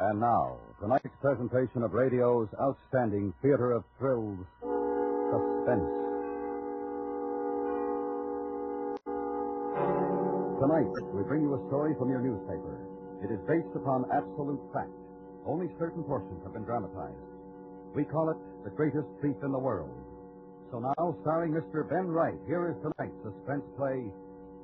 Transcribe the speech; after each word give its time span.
And 0.00 0.18
now, 0.18 0.56
tonight's 0.80 1.12
presentation 1.20 1.82
of 1.84 1.92
radio's 1.92 2.48
outstanding 2.56 3.34
theater 3.42 3.72
of 3.72 3.84
thrills, 3.98 4.40
Suspense. 5.28 5.92
Tonight, 10.56 10.88
we 11.12 11.20
bring 11.28 11.44
you 11.44 11.52
a 11.52 11.60
story 11.68 11.92
from 12.00 12.08
your 12.08 12.24
newspaper. 12.24 12.80
It 13.20 13.28
is 13.28 13.44
based 13.44 13.76
upon 13.76 14.08
absolute 14.08 14.60
fact. 14.72 14.88
Only 15.44 15.68
certain 15.78 16.02
portions 16.04 16.40
have 16.44 16.54
been 16.54 16.64
dramatized. 16.64 17.20
We 17.94 18.04
call 18.04 18.30
it 18.32 18.40
The 18.64 18.72
Greatest 18.72 19.06
Thief 19.20 19.36
in 19.44 19.52
the 19.52 19.60
World. 19.60 19.92
So 20.72 20.80
now, 20.80 21.14
starring 21.20 21.52
Mr. 21.52 21.84
Ben 21.84 22.08
Wright, 22.08 22.40
here 22.46 22.72
is 22.72 22.76
tonight's 22.80 23.20
suspense 23.20 23.68
play, 23.76 24.08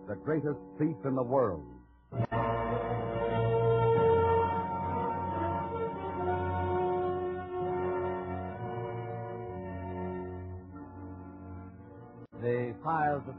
The 0.09 0.17
Greatest 0.17 0.65
Thief 0.81 0.97
in 1.05 1.15
the 1.15 1.23
World. 1.23 1.69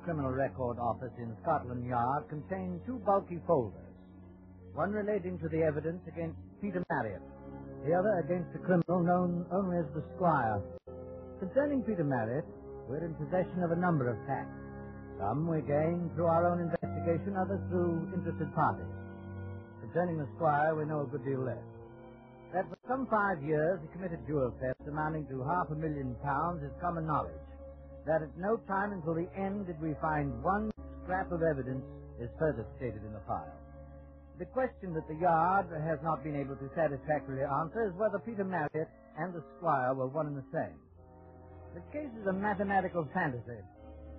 The 0.08 0.16
criminal 0.16 0.40
Record 0.40 0.80
Office 0.80 1.12
in 1.20 1.36
Scotland 1.44 1.84
Yard 1.84 2.32
contained 2.32 2.80
two 2.88 2.96
bulky 3.04 3.44
folders. 3.46 3.92
One 4.72 4.96
relating 4.96 5.36
to 5.44 5.50
the 5.52 5.60
evidence 5.68 6.00
against 6.08 6.40
Peter 6.64 6.80
Marriott, 6.88 7.20
the 7.84 7.92
other 7.92 8.16
against 8.24 8.56
a 8.56 8.64
criminal 8.64 9.04
known 9.04 9.44
only 9.52 9.76
as 9.84 9.92
the 9.92 10.08
Squire. 10.16 10.64
Concerning 11.44 11.84
Peter 11.84 12.06
Marriott, 12.08 12.48
we're 12.88 13.04
in 13.04 13.20
possession 13.20 13.60
of 13.68 13.76
a 13.76 13.84
number 13.84 14.08
of 14.08 14.16
facts. 14.24 14.56
Some 15.20 15.44
we 15.44 15.60
gained 15.68 16.16
through 16.16 16.32
our 16.32 16.56
own 16.56 16.64
investigation, 16.64 17.36
others 17.36 17.60
through 17.68 18.08
interested 18.16 18.48
parties. 18.56 18.88
Concerning 19.84 20.24
the 20.24 20.30
Squire, 20.40 20.72
we 20.80 20.88
know 20.88 21.04
a 21.04 21.12
good 21.12 21.26
deal 21.28 21.44
less. 21.44 21.68
That 22.56 22.64
for 22.72 22.80
some 22.88 23.12
five 23.12 23.44
years 23.44 23.84
he 23.84 23.92
committed 23.92 24.24
jewel 24.24 24.56
thefts 24.56 24.88
amounting 24.88 25.28
to 25.28 25.44
half 25.44 25.68
a 25.68 25.76
million 25.76 26.16
pounds 26.24 26.64
is 26.64 26.72
common 26.80 27.04
knowledge 27.04 27.44
that 28.08 28.24
at 28.24 28.38
no 28.38 28.58
time 28.68 28.94
until 28.94 29.14
the 29.14 29.30
end 29.38 29.68
did 29.68 29.80
we 29.82 29.94
find 30.02 30.32
one 30.44 30.72
scrap 31.04 31.32
of 31.32 31.44
evidence 31.44 31.84
is 32.20 32.30
further 32.40 32.66
stated 32.78 33.04
in 33.06 33.14
the 33.14 33.22
file. 33.28 33.60
The 34.40 34.46
question 34.46 34.94
that 34.94 35.08
the 35.08 35.16
Yard 35.16 35.68
has 35.72 36.00
not 36.04 36.24
been 36.24 36.36
able 36.36 36.56
to 36.58 36.70
satisfactorily 36.76 37.44
answer 37.44 37.88
is 37.88 37.94
whether 38.00 38.20
Peter 38.20 38.46
Marriott 38.46 38.90
and 39.18 39.34
the 39.34 39.44
Squire 39.58 39.94
were 39.96 40.08
one 40.08 40.28
and 40.28 40.38
the 40.38 40.46
same. 40.54 40.80
The 41.76 41.82
case 41.92 42.12
is 42.20 42.28
a 42.28 42.34
mathematical 42.34 43.08
fantasy. 43.14 43.62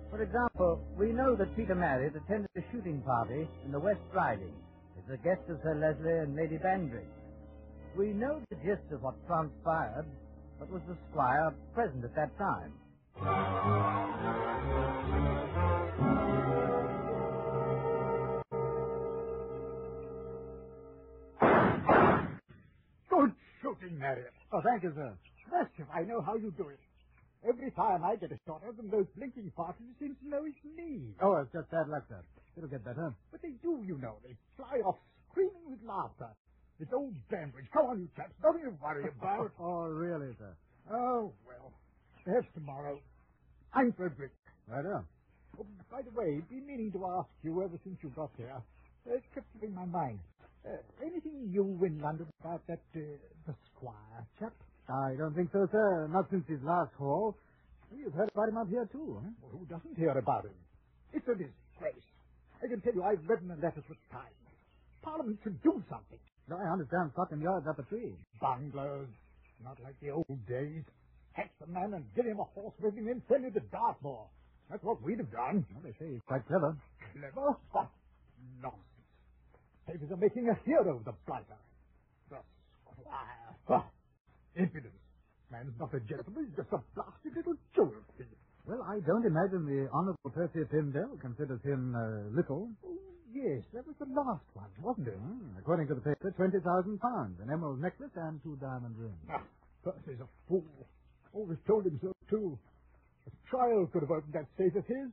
For 0.09 0.21
example, 0.23 0.81
we 0.97 1.11
know 1.11 1.35
that 1.35 1.55
Peter 1.55 1.75
Marriott 1.75 2.15
attended 2.15 2.49
a 2.57 2.61
shooting 2.71 3.01
party 3.03 3.49
in 3.65 3.71
the 3.71 3.79
West 3.79 4.01
Riding 4.13 4.55
as 4.97 5.03
a 5.13 5.17
guest 5.17 5.41
of 5.49 5.59
Sir 5.63 5.75
Leslie 5.75 6.19
and 6.23 6.35
Lady 6.35 6.57
Bandridge. 6.57 7.09
We 7.97 8.13
know 8.13 8.41
the 8.49 8.55
gist 8.57 8.91
of 8.91 9.01
what 9.03 9.15
transpired, 9.27 10.05
but 10.59 10.69
was 10.71 10.81
the 10.87 10.97
Squire 11.09 11.53
present 11.73 12.03
at 12.05 12.15
that 12.15 12.37
time? 12.37 12.73
Good 23.09 23.33
shooting, 23.61 23.99
Marriott. 23.99 24.33
Oh, 24.53 24.61
thank 24.63 24.83
you, 24.83 24.93
sir. 24.95 25.17
Bless 25.49 25.67
you, 25.77 25.85
I 25.93 26.03
know 26.03 26.21
how 26.21 26.35
you 26.35 26.51
do 26.57 26.69
it. 26.69 26.79
Every 27.47 27.71
time 27.71 28.03
I 28.03 28.15
get 28.17 28.31
a 28.31 28.39
shot 28.45 28.63
at 28.67 28.77
them, 28.77 28.89
those 28.91 29.07
blinking 29.15 29.51
foxes 29.55 29.87
seem 29.99 30.15
to 30.17 30.27
know 30.29 30.45
it's 30.45 30.63
me. 30.65 31.15
Oh, 31.21 31.37
it's 31.41 31.51
just 31.53 31.69
bad 31.71 31.87
luck, 31.89 32.03
sir. 32.09 32.23
It'll 32.57 32.69
get 32.69 32.83
better. 32.85 33.15
But 33.31 33.41
they 33.41 33.51
do, 33.63 33.83
you 33.87 33.97
know. 33.97 34.17
They 34.23 34.35
fly 34.57 34.79
off 34.85 34.97
screaming 35.31 35.69
with 35.71 35.79
laughter. 35.83 36.35
It's 36.79 36.91
old 36.93 37.15
Bambridge. 37.29 37.67
Come 37.73 37.87
on, 37.87 37.99
you 38.01 38.09
chaps. 38.15 38.33
Nothing 38.43 38.63
to 38.63 38.77
worry 38.83 39.05
about. 39.09 39.45
It. 39.47 39.51
Oh, 39.59 39.87
really, 39.87 40.35
sir? 40.39 40.55
oh, 40.91 41.33
well. 41.47 41.78
Perhaps 42.29 42.53
tomorrow. 42.53 43.01
I'm 43.73 43.89
Frederick. 43.97 44.29
Right 44.69 44.85
on. 44.85 45.01
Oh, 45.57 45.65
by 45.89 46.05
the 46.05 46.13
way, 46.13 46.37
been 46.45 46.61
meaning 46.69 46.93
to 46.93 47.01
ask 47.17 47.25
you 47.41 47.57
ever 47.65 47.73
since 47.81 47.97
you 48.05 48.13
got 48.13 48.29
here. 48.37 48.53
Uh, 49.09 49.17
it 49.17 49.23
kept 49.33 49.49
in 49.65 49.73
my 49.73 49.85
mind. 49.89 50.19
Uh, 50.61 50.77
anything 51.01 51.49
new 51.49 51.65
in 51.81 51.97
London 51.97 52.29
about 52.45 52.61
that, 52.69 52.85
uh, 52.93 53.01
the 53.49 53.55
Squire 53.73 54.21
chap? 54.37 54.53
I 54.85 55.17
don't 55.17 55.33
think 55.33 55.49
so, 55.51 55.65
sir. 55.73 56.05
Not 56.13 56.29
since 56.29 56.45
his 56.45 56.61
last 56.61 56.93
call. 57.01 57.33
You've 57.89 58.13
heard 58.13 58.29
about 58.29 58.49
him 58.49 58.57
up 58.61 58.69
here, 58.69 58.85
too, 58.93 59.17
huh? 59.25 59.33
Well, 59.41 59.57
who 59.57 59.65
doesn't 59.65 59.97
hear 59.97 60.13
about 60.13 60.45
him? 60.45 60.53
It's 61.17 61.25
a 61.25 61.33
disgrace. 61.33 62.05
I 62.61 62.69
can 62.69 62.77
tell 62.85 62.93
you 62.93 63.01
I've 63.01 63.25
read 63.25 63.41
in 63.41 63.49
the 63.49 63.57
letters 63.57 63.89
with 63.89 63.97
time. 64.13 64.37
Parliament 65.01 65.39
should 65.41 65.57
do 65.65 65.81
something. 65.89 66.21
I 66.53 66.69
understand 66.69 67.09
Scotland 67.17 67.41
Yard's 67.41 67.65
up 67.65 67.79
a 67.81 67.89
tree. 67.89 68.13
Bungalows, 68.39 69.09
not 69.65 69.81
like 69.81 69.97
the 69.97 70.11
old 70.13 70.45
days. 70.45 70.85
Catch 71.39 71.55
the 71.63 71.71
man 71.71 71.95
and 71.95 72.03
give 72.19 72.25
him 72.27 72.39
a 72.43 72.47
horse 72.51 72.75
with 72.83 72.95
him 72.99 73.07
and 73.07 73.23
send 73.31 73.45
him 73.47 73.53
to 73.55 73.63
Dartmoor. 73.71 74.27
That's 74.69 74.83
what 74.83 74.99
we'd 75.01 75.23
have 75.23 75.31
done. 75.31 75.63
Well, 75.71 75.83
they 75.87 75.95
say 75.95 76.11
he's 76.11 76.25
quite 76.27 76.43
clever. 76.51 76.75
Clever? 77.15 77.55
What 77.71 77.87
nonsense. 78.59 78.83
Papers 79.87 80.11
are 80.11 80.19
making 80.19 80.51
a 80.51 80.55
hero 80.67 80.97
of 80.99 81.05
the 81.07 81.15
blighter. 81.23 81.57
The 82.29 82.43
squire. 82.91 83.55
Huh. 83.71 83.87
Impudence. 84.59 84.99
Man's 85.49 85.73
not 85.79 85.95
a 85.95 85.99
gentleman, 86.05 86.45
he's 86.45 86.57
just 86.59 86.69
a 86.75 86.83
blasted 86.93 87.33
little 87.33 87.55
jewel 87.73 87.95
thief. 88.19 88.27
Well, 88.67 88.83
I 88.85 88.99
don't 89.01 89.25
imagine 89.25 89.65
the 89.65 89.89
Honourable 89.89 90.29
Percy 90.29 90.61
Pimdell 90.69 91.17
considers 91.21 91.57
him 91.65 91.95
uh, 91.95 92.29
little. 92.35 92.69
Oh, 92.85 92.99
yes, 93.33 93.65
that 93.73 93.87
was 93.87 93.95
the 93.97 94.05
last 94.13 94.45
one, 94.53 94.69
wasn't 94.77 95.07
it? 95.07 95.17
Hmm, 95.17 95.57
according 95.57 95.87
to 95.87 95.95
the 95.95 96.05
paper, 96.05 96.29
twenty 96.37 96.59
thousand 96.61 96.99
pounds, 97.01 97.39
an 97.41 97.49
emerald 97.49 97.81
necklace, 97.81 98.13
and 98.13 98.37
two 98.43 98.61
diamond 98.61 98.93
rings. 98.99 99.17
Ah, 99.31 99.41
Percy's 99.81 100.21
a 100.21 100.29
fool. 100.45 100.85
Always 101.33 101.57
told 101.67 101.85
him 101.85 101.99
so, 102.01 102.11
too. 102.29 102.57
A 103.27 103.31
trial 103.49 103.87
could 103.91 104.01
have 104.01 104.11
opened 104.11 104.33
that 104.33 104.47
safe 104.57 104.75
of 104.75 104.85
his. 104.85 105.09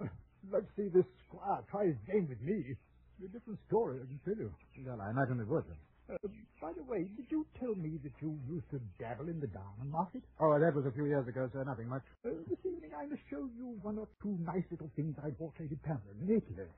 Let's 0.52 0.66
see 0.76 0.88
this 0.88 1.04
squire 1.28 1.62
try 1.70 1.86
his 1.86 1.96
game 2.06 2.28
with 2.28 2.40
me. 2.40 2.76
A 3.24 3.28
different 3.28 3.58
story, 3.68 4.00
I 4.00 4.06
can 4.06 4.20
tell 4.24 4.36
you. 4.36 4.52
Well, 4.84 5.00
I 5.00 5.10
imagine 5.10 5.40
it 5.40 5.48
would. 5.48 5.64
Uh, 6.08 6.16
by 6.60 6.72
the 6.76 6.84
way, 6.84 7.08
did 7.16 7.26
you 7.30 7.46
tell 7.58 7.74
me 7.74 7.98
that 8.04 8.12
you 8.20 8.38
used 8.48 8.68
to 8.70 8.78
dabble 8.98 9.28
in 9.28 9.40
the 9.40 9.48
diamond 9.48 9.90
market? 9.90 10.22
Oh, 10.38 10.54
that 10.60 10.74
was 10.74 10.86
a 10.86 10.92
few 10.92 11.06
years 11.06 11.26
ago, 11.26 11.48
sir. 11.52 11.64
Nothing 11.64 11.88
much. 11.88 12.04
Uh, 12.24 12.30
this 12.48 12.58
evening 12.64 12.92
I 12.96 13.06
must 13.06 13.22
show 13.30 13.48
you 13.56 13.78
one 13.82 13.98
or 13.98 14.06
two 14.22 14.38
nice 14.40 14.64
little 14.70 14.90
things 14.94 15.16
I 15.24 15.30
bought 15.30 15.54
Lady 15.58 15.76
Pamela 15.82 16.12
in 16.20 16.28
Italy. 16.28 16.68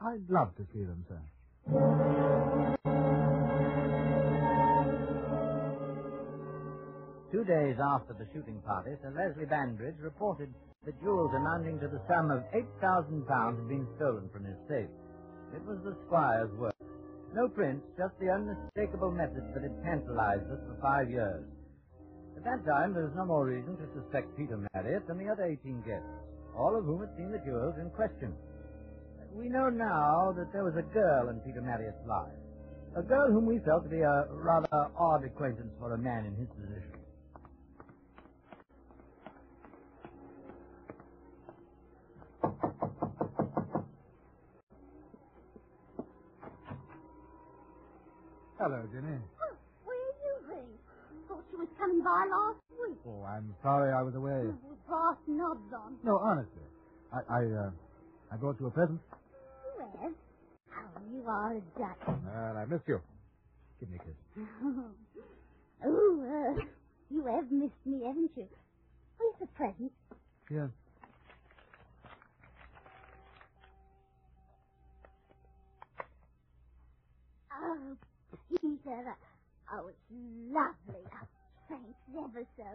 I'd 0.00 0.28
love 0.30 0.54
to 0.56 0.66
see 0.72 0.84
them, 0.84 1.04
sir. 1.08 1.20
Two 7.40 7.48
days 7.48 7.80
after 7.80 8.12
the 8.12 8.28
shooting 8.36 8.60
party, 8.68 8.92
Sir 9.00 9.16
Leslie 9.16 9.48
Bandridge 9.48 9.96
reported 10.04 10.52
that 10.84 11.00
jewels 11.00 11.32
amounting 11.32 11.80
to 11.80 11.88
the 11.88 12.04
sum 12.04 12.28
of 12.28 12.44
£8,000 12.52 13.24
had 13.24 13.64
been 13.64 13.88
stolen 13.96 14.28
from 14.28 14.44
his 14.44 14.60
safe. 14.68 14.92
It 15.56 15.64
was 15.64 15.80
the 15.80 15.96
squire's 16.04 16.52
work. 16.60 16.76
No 17.32 17.48
prints, 17.48 17.88
just 17.96 18.12
the 18.20 18.28
unmistakable 18.28 19.08
method 19.10 19.40
that 19.56 19.64
had 19.64 19.72
tantalized 19.80 20.52
us 20.52 20.60
for 20.68 20.76
five 20.84 21.08
years. 21.08 21.48
At 22.36 22.44
that 22.44 22.60
time, 22.68 22.92
there 22.92 23.08
was 23.08 23.16
no 23.16 23.24
more 23.24 23.48
reason 23.48 23.72
to 23.72 23.88
suspect 23.96 24.36
Peter 24.36 24.60
Marriott 24.76 25.08
than 25.08 25.16
the 25.16 25.32
other 25.32 25.48
18 25.48 25.80
guests, 25.88 26.12
all 26.52 26.76
of 26.76 26.84
whom 26.84 27.00
had 27.00 27.16
seen 27.16 27.32
the 27.32 27.40
jewels 27.40 27.80
in 27.80 27.88
question. 27.96 28.36
We 29.32 29.48
know 29.48 29.72
now 29.72 30.36
that 30.36 30.52
there 30.52 30.68
was 30.68 30.76
a 30.76 30.84
girl 30.92 31.32
in 31.32 31.40
Peter 31.40 31.64
Marriott's 31.64 32.04
life. 32.04 32.36
A 33.00 33.02
girl 33.02 33.32
whom 33.32 33.46
we 33.46 33.64
felt 33.64 33.84
to 33.84 33.88
be 33.88 34.04
a 34.04 34.28
rather 34.28 34.92
odd 34.92 35.24
acquaintance 35.24 35.72
for 35.80 35.94
a 35.94 35.98
man 35.98 36.26
in 36.26 36.36
his 36.36 36.52
position. 36.52 36.89
Hello, 48.60 48.84
Jenny. 48.92 49.16
Oh, 49.40 49.56
where 49.84 49.96
are 49.96 50.20
you 50.20 50.34
been? 50.48 50.68
Thought 51.28 51.44
you 51.52 51.58
was 51.60 51.68
coming 51.78 52.02
by 52.04 52.28
last 52.28 52.60
week. 52.76 52.98
Oh, 53.08 53.24
I'm 53.24 53.54
sorry 53.62 53.90
I 53.92 54.02
was 54.02 54.14
away. 54.14 54.44
With 54.44 54.86
brass 54.86 55.16
knobs 55.26 55.72
on. 55.72 55.96
No, 56.04 56.18
honestly. 56.18 56.62
I, 57.12 57.20
I, 57.32 57.40
uh, 57.40 57.70
I 58.32 58.36
brought 58.36 58.60
you 58.60 58.66
a 58.66 58.70
present. 58.70 59.00
You 59.64 59.86
have? 60.02 60.12
Oh, 60.76 61.00
you 61.10 61.24
are 61.26 61.52
a 61.56 61.60
duck. 61.78 61.98
Well, 62.06 62.56
I 62.58 62.64
missed 62.66 62.84
you. 62.86 63.00
Give 63.80 63.88
me 63.90 63.96
a 63.96 64.04
kiss. 64.04 64.14
oh, 65.86 66.20
uh, 66.20 66.62
you 67.10 67.24
have 67.26 67.50
missed 67.50 67.80
me, 67.86 68.02
haven't 68.06 68.30
you? 68.36 68.48
Where's 69.18 69.34
the 69.40 69.46
present? 69.56 69.92
Here. 70.50 70.70
Oh, 77.52 77.96
Peter. 78.50 79.16
Oh, 79.72 79.86
it's 79.88 80.06
lovely. 80.50 81.04
Oh, 81.14 81.26
thanks 81.68 81.98
ever 82.18 82.42
so. 82.56 82.68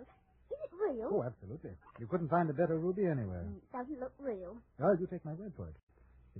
Is 0.51 0.60
it 0.63 0.72
real? 0.77 1.10
Oh, 1.12 1.24
absolutely. 1.24 1.72
You 2.00 2.07
couldn't 2.07 2.30
find 2.30 2.50
a 2.50 2.54
better 2.54 2.77
ruby 2.77 3.06
anywhere. 3.06 3.44
Mm, 3.44 3.57
It 3.57 3.72
doesn't 3.74 4.00
look 4.00 4.13
real. 4.19 4.56
Well, 4.80 4.95
you 5.00 5.07
take 5.07 5.25
my 5.25 5.33
word 5.33 5.51
for 5.57 5.68
it. 5.68 5.75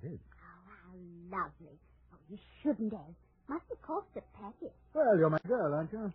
It 0.02 0.08
is. 0.14 0.20
Oh, 0.40 0.62
how 0.70 0.94
lovely. 1.32 1.76
Oh, 2.14 2.20
you 2.30 2.38
shouldn't 2.64 2.94
have. 2.94 3.14
Must 3.50 3.66
have 3.70 3.82
cost 3.82 4.08
a 4.16 4.22
packet. 4.38 4.74
Well, 4.94 5.18
you're 5.18 5.30
my 5.30 5.40
girl, 5.48 5.74
aren't 5.74 5.92
you? 5.92 6.12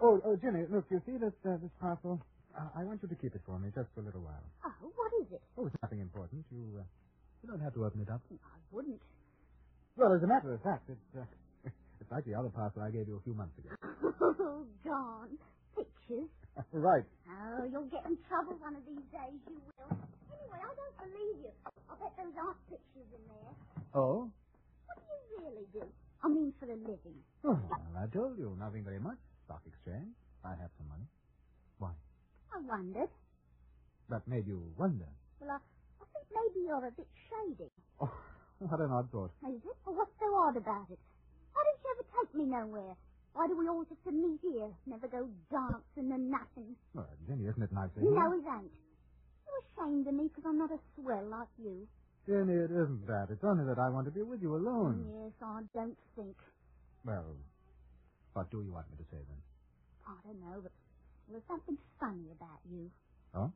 Oh, 0.00 0.20
oh, 0.24 0.36
Jenny, 0.36 0.64
look, 0.70 0.86
you 0.90 1.00
see 1.04 1.16
this 1.18 1.34
uh, 1.44 1.56
this 1.60 1.70
parcel? 1.80 2.20
Uh, 2.56 2.68
I 2.76 2.84
want 2.84 3.02
you 3.02 3.08
to 3.08 3.14
keep 3.16 3.34
it 3.34 3.42
for 3.44 3.58
me 3.58 3.68
just 3.74 3.88
for 3.94 4.00
a 4.00 4.04
little 4.04 4.22
while. 4.22 4.40
Oh, 4.64 4.88
what 4.96 5.12
is 5.20 5.28
it? 5.32 5.42
Oh, 5.58 5.66
it's 5.66 5.76
nothing 5.82 6.00
important. 6.00 6.44
You 6.50 6.80
uh, 6.80 6.82
you 7.42 7.50
don't 7.50 7.60
have 7.60 7.74
to 7.74 7.84
open 7.84 8.00
it 8.00 8.08
up. 8.08 8.22
I 8.32 8.56
wouldn't. 8.72 9.00
Well, 9.96 10.14
as 10.14 10.22
a 10.22 10.26
matter 10.26 10.54
of 10.54 10.62
fact, 10.62 10.88
it's 10.88 11.04
uh, 11.18 11.20
it's 11.20 11.43
like 12.14 12.24
the 12.30 12.34
other 12.38 12.48
parcel 12.54 12.78
I 12.86 12.94
gave 12.94 13.10
you 13.10 13.18
a 13.18 13.24
few 13.26 13.34
months 13.34 13.58
ago. 13.58 13.74
Oh, 14.38 14.62
John. 14.86 15.34
Pictures. 15.74 16.30
right. 16.70 17.02
Oh, 17.26 17.66
you'll 17.66 17.90
get 17.90 18.06
in 18.06 18.14
trouble 18.30 18.54
one 18.62 18.78
of 18.78 18.86
these 18.86 19.02
days, 19.10 19.34
you 19.50 19.58
will. 19.58 19.90
Anyway, 20.30 20.60
I 20.62 20.72
don't 20.78 20.96
believe 21.02 21.50
you. 21.50 21.52
I 21.90 21.98
bet 21.98 22.14
those 22.14 22.36
aren't 22.38 22.62
pictures 22.70 23.10
in 23.10 23.22
there. 23.26 23.54
Oh? 23.98 24.30
What 24.86 24.96
do 25.02 25.10
you 25.10 25.38
really 25.42 25.66
do? 25.74 25.82
I 26.22 26.28
mean, 26.30 26.54
for 26.62 26.70
a 26.70 26.78
living. 26.78 27.18
Oh, 27.42 27.58
well, 27.58 27.98
I 27.98 28.06
told 28.14 28.38
you, 28.38 28.54
nothing 28.62 28.84
very 28.86 29.00
much. 29.00 29.18
Stock 29.50 29.66
exchange. 29.66 30.14
I 30.46 30.54
have 30.54 30.70
some 30.78 30.86
money. 30.86 31.10
Why? 31.82 31.90
I 32.54 32.62
wondered. 32.62 33.10
That 34.08 34.22
made 34.28 34.46
you 34.46 34.62
wonder. 34.78 35.10
Well, 35.40 35.50
I, 35.50 35.58
I 35.58 36.04
think 36.14 36.26
maybe 36.30 36.62
you're 36.70 36.86
a 36.86 36.94
bit 36.94 37.10
shady. 37.26 37.70
Oh, 37.98 38.12
what 38.62 38.78
an 38.78 38.92
odd 38.92 39.10
thought. 39.10 39.34
Is 39.50 39.58
it? 39.66 39.76
Well, 39.84 39.96
what's 39.98 40.14
so 40.20 40.30
odd 40.30 40.56
about 40.56 40.86
it? 40.94 41.02
Why 41.54 41.62
don't 41.62 41.78
you 41.82 41.90
ever 41.94 42.06
take 42.18 42.34
me 42.34 42.44
nowhere? 42.50 42.94
Why 43.32 43.46
do 43.46 43.56
we 43.56 43.66
always 43.68 43.88
have 43.88 44.02
to 44.04 44.12
meet 44.12 44.40
here? 44.42 44.70
Never 44.86 45.08
go 45.08 45.30
dancing 45.50 46.10
and 46.12 46.30
nothing. 46.30 46.74
Well, 46.94 47.06
Jenny, 47.26 47.46
isn't 47.46 47.62
it 47.62 47.72
nice 47.72 47.90
of 47.96 48.02
you? 48.02 48.10
No, 48.10 48.30
it 48.34 48.42
ain't. 48.46 48.70
You're 49.46 49.62
ashamed 49.70 50.06
of 50.06 50.14
me 50.14 50.28
because 50.28 50.44
I'm 50.46 50.58
not 50.58 50.70
a 50.70 50.78
swell 50.94 51.24
like 51.30 51.48
you. 51.58 51.86
Jenny, 52.26 52.54
it 52.58 52.70
isn't 52.70 53.06
that. 53.06 53.26
It's 53.30 53.32
only 53.44 53.64
that 53.64 53.78
I 53.78 53.88
want 53.90 54.06
to 54.06 54.12
be 54.14 54.22
with 54.22 54.42
you 54.42 54.56
alone. 54.56 55.06
Yes, 55.08 55.32
I 55.42 55.62
don't 55.74 55.96
think. 56.16 56.36
Well, 57.04 57.36
what 58.32 58.50
do 58.50 58.62
you 58.62 58.72
want 58.72 58.90
me 58.90 58.96
to 58.98 59.06
say 59.10 59.20
then? 59.20 59.40
I 60.06 60.16
don't 60.26 60.40
know, 60.40 60.60
but 60.62 60.72
there's 61.30 61.46
something 61.48 61.78
funny 62.00 62.28
about 62.32 62.60
you. 62.70 62.90
Oh? 63.34 63.50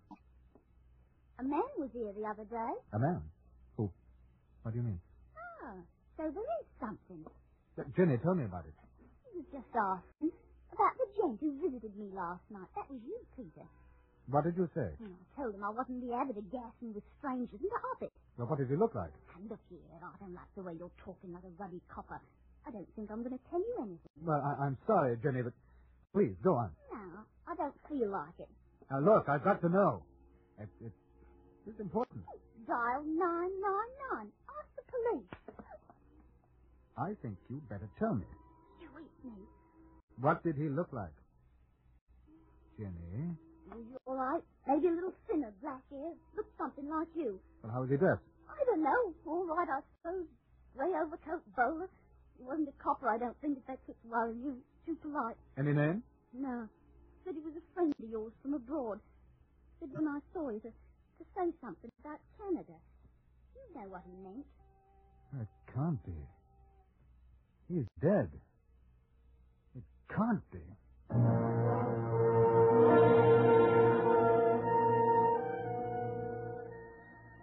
A 1.39 1.45
man 1.45 1.69
was 1.79 1.91
here 1.93 2.13
the 2.13 2.27
other 2.27 2.45
day. 2.45 2.73
A 2.93 2.99
man? 2.99 3.23
Who? 3.77 3.91
What 4.63 4.73
do 4.73 4.79
you 4.79 4.85
mean? 4.85 5.01
Ah, 5.37 5.75
so 6.17 6.23
there 6.31 6.51
is 6.61 6.67
something. 6.81 7.23
Uh, 7.79 7.85
Jenny, 7.97 8.19
tell 8.23 8.35
me 8.35 8.45
about 8.45 8.67
it. 8.67 8.75
He 9.31 9.39
was 9.39 9.47
just 9.53 9.71
asking 9.71 10.33
about 10.73 10.95
the 10.99 11.07
gent 11.15 11.39
who 11.41 11.55
visited 11.63 11.95
me 11.97 12.11
last 12.11 12.43
night. 12.51 12.67
That 12.75 12.91
was 12.91 12.99
you, 13.07 13.19
Peter. 13.37 13.67
What 14.31 14.45
did 14.45 14.57
you 14.57 14.69
say? 14.75 14.93
I 15.01 15.41
told 15.41 15.55
him 15.55 15.65
I 15.65 15.71
wasn't 15.71 16.05
the 16.05 16.13
habit 16.13 16.37
of 16.37 16.45
gassing 16.53 16.93
with 16.93 17.05
strangers 17.19 17.61
in 17.61 17.69
the 17.69 18.07
it. 18.07 18.13
Well, 18.37 18.47
what 18.47 18.59
did 18.59 18.69
he 18.69 18.77
look 18.77 18.95
like? 18.95 19.11
And 19.37 19.49
look 19.49 19.61
here, 19.71 19.81
I 19.97 20.13
don't 20.21 20.35
like 20.35 20.53
the 20.57 20.63
way 20.63 20.75
you're 20.79 20.93
talking 21.05 21.33
like 21.33 21.45
a 21.45 21.53
ruddy 21.57 21.81
copper. 21.89 22.21
I 22.67 22.71
don't 22.71 22.89
think 22.95 23.11
I'm 23.11 23.25
going 23.25 23.33
to 23.33 23.45
tell 23.51 23.61
you 23.61 23.77
anything. 23.81 24.13
Well, 24.23 24.41
I, 24.45 24.65
I'm 24.67 24.77
sorry, 24.87 25.17
Jenny, 25.23 25.41
but 25.43 25.55
please, 26.13 26.37
go 26.45 26.55
on. 26.55 26.71
No, 26.93 27.25
I 27.49 27.55
don't 27.57 27.75
feel 27.89 28.11
like 28.11 28.37
it. 28.39 28.49
Now, 28.91 29.01
look, 29.01 29.29
I've 29.29 29.45
got 29.45 29.61
to 29.63 29.69
know. 29.69 30.03
It, 30.61 30.69
it, 30.85 30.93
it's 31.67 31.81
important. 31.81 32.25
Dial 32.67 33.03
999. 33.05 34.29
Ask 34.29 34.69
the 34.77 34.85
police. 34.93 35.31
I 36.99 37.15
think 37.23 37.37
you'd 37.49 37.69
better 37.69 37.89
tell 37.99 38.15
me. 38.15 38.27
Sweet 38.79 39.13
me. 39.25 39.33
What 40.21 40.43
did 40.43 40.57
he 40.57 40.69
look 40.69 40.93
like? 40.93 41.15
Jenny? 42.79 43.37
Was 43.79 43.87
you 43.87 43.99
all 44.11 44.19
right? 44.19 44.43
Maybe 44.67 44.89
a 44.91 44.95
little 44.99 45.15
thinner, 45.31 45.55
black 45.63 45.87
hair. 45.91 46.11
Looked 46.35 46.51
something 46.59 46.89
like 46.91 47.07
you. 47.15 47.39
Well, 47.63 47.71
how 47.73 47.81
was 47.87 47.91
he 47.91 47.97
dressed? 47.97 48.27
I 48.51 48.59
don't 48.67 48.83
know. 48.83 49.15
All 49.27 49.47
right, 49.47 49.69
I 49.71 49.81
suppose. 50.03 50.27
Grey 50.75 50.91
overcoat, 50.99 51.47
bowler. 51.55 51.87
He 52.39 52.43
wasn't 52.43 52.69
a 52.71 52.77
copper, 52.83 53.09
I 53.09 53.19
don't 53.19 53.39
think, 53.41 53.59
if 53.59 53.65
that's 53.71 53.83
what's 53.87 54.03
worrying 54.05 54.43
you. 54.43 54.55
Too 54.87 54.97
polite. 54.99 55.39
Any 55.59 55.73
name? 55.73 56.03
No. 56.35 56.67
Said 57.25 57.35
he 57.39 57.41
was 57.41 57.55
a 57.55 57.63
friend 57.75 57.95
of 58.03 58.11
yours 58.11 58.33
from 58.43 58.55
abroad. 58.55 58.99
Said 59.79 59.91
when 59.95 60.09
I 60.09 60.19
saw 60.35 60.51
you 60.51 60.59
to, 60.61 60.71
to 60.71 61.25
say 61.39 61.55
something 61.63 61.91
about 62.03 62.19
Canada. 62.39 62.75
You 63.55 63.63
know 63.79 63.89
what 63.91 64.03
he 64.07 64.13
meant. 64.23 64.47
It 65.41 65.49
can't 65.75 66.03
be. 66.05 66.19
He's 67.69 67.87
dead. 68.03 68.31
It 69.77 69.85
can't 70.11 70.43
be. 70.51 70.65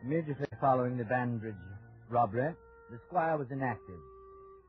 Immediately 0.06 0.46
following 0.62 0.98
the 1.02 1.04
Banbridge 1.10 1.57
robbery, 2.13 2.54
the 2.92 3.00
squire 3.07 3.40
was 3.42 3.50
inactive. 3.50 3.98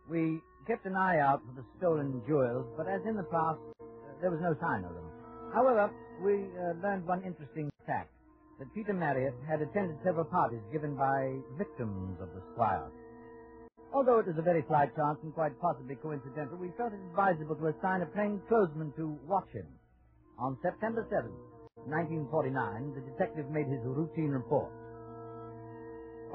We 0.09 0.41
kept 0.67 0.87
an 0.87 0.97
eye 0.97 1.21
out 1.21 1.45
for 1.45 1.53
the 1.53 1.67
stolen 1.77 2.25
jewels, 2.27 2.65
but 2.77 2.89
as 2.89 3.05
in 3.05 3.17
the 3.21 3.29
past, 3.29 3.61
uh, 3.77 4.17
there 4.25 4.33
was 4.33 4.41
no 4.41 4.57
sign 4.65 4.85
of 4.89 4.95
them. 4.97 5.05
However, 5.53 5.93
we 6.25 6.49
uh, 6.57 6.81
learned 6.81 7.05
one 7.07 7.21
interesting 7.23 7.69
fact, 7.87 8.17
that 8.59 8.73
Peter 8.73 8.95
Marriott 8.95 9.37
had 9.47 9.61
attended 9.61 10.01
several 10.03 10.25
parties 10.25 10.65
given 10.73 10.97
by 10.97 11.37
victims 11.61 12.17
of 12.19 12.33
the 12.33 12.41
squire. 12.57 12.89
Although 13.93 14.21
it 14.21 14.27
was 14.33 14.39
a 14.41 14.43
very 14.43 14.65
slight 14.69 14.97
chance 14.97 15.21
and 15.23 15.35
quite 15.35 15.53
possibly 15.61 15.97
coincidental, 15.97 16.57
we 16.57 16.73
felt 16.81 16.95
it 16.97 17.01
advisable 17.13 17.57
to 17.61 17.69
assign 17.77 18.01
a 18.01 18.07
plainclothesman 18.09 18.97
to 18.97 19.21
watch 19.29 19.53
him. 19.53 19.69
On 20.41 20.57
September 20.65 21.05
7th, 21.13 21.37
1949, 21.85 22.97
the 22.97 23.05
detective 23.13 23.51
made 23.53 23.69
his 23.69 23.85
routine 23.85 24.33
report. 24.33 24.73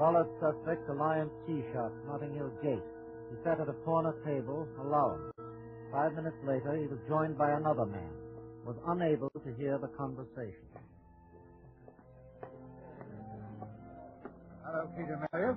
Followed 0.02 0.26
suspect 0.42 0.84
to 0.88 0.94
Lyons 0.94 1.30
Tea 1.46 1.62
Shop, 1.72 1.92
Notting 2.08 2.34
Hill 2.34 2.50
Gate. 2.60 2.82
He 3.30 3.36
sat 3.44 3.60
at 3.60 3.68
a 3.68 3.78
corner 3.86 4.12
table, 4.26 4.66
alone. 4.82 5.30
Five 5.92 6.14
minutes 6.14 6.34
later, 6.42 6.74
he 6.74 6.88
was 6.90 6.98
joined 7.08 7.38
by 7.38 7.52
another 7.52 7.86
man. 7.86 8.10
Was 8.66 8.74
unable 8.88 9.30
to 9.30 9.54
hear 9.54 9.78
the 9.78 9.86
conversation. 9.94 10.66
Hello, 14.66 14.90
Peter 14.98 15.22
Marriott. 15.30 15.56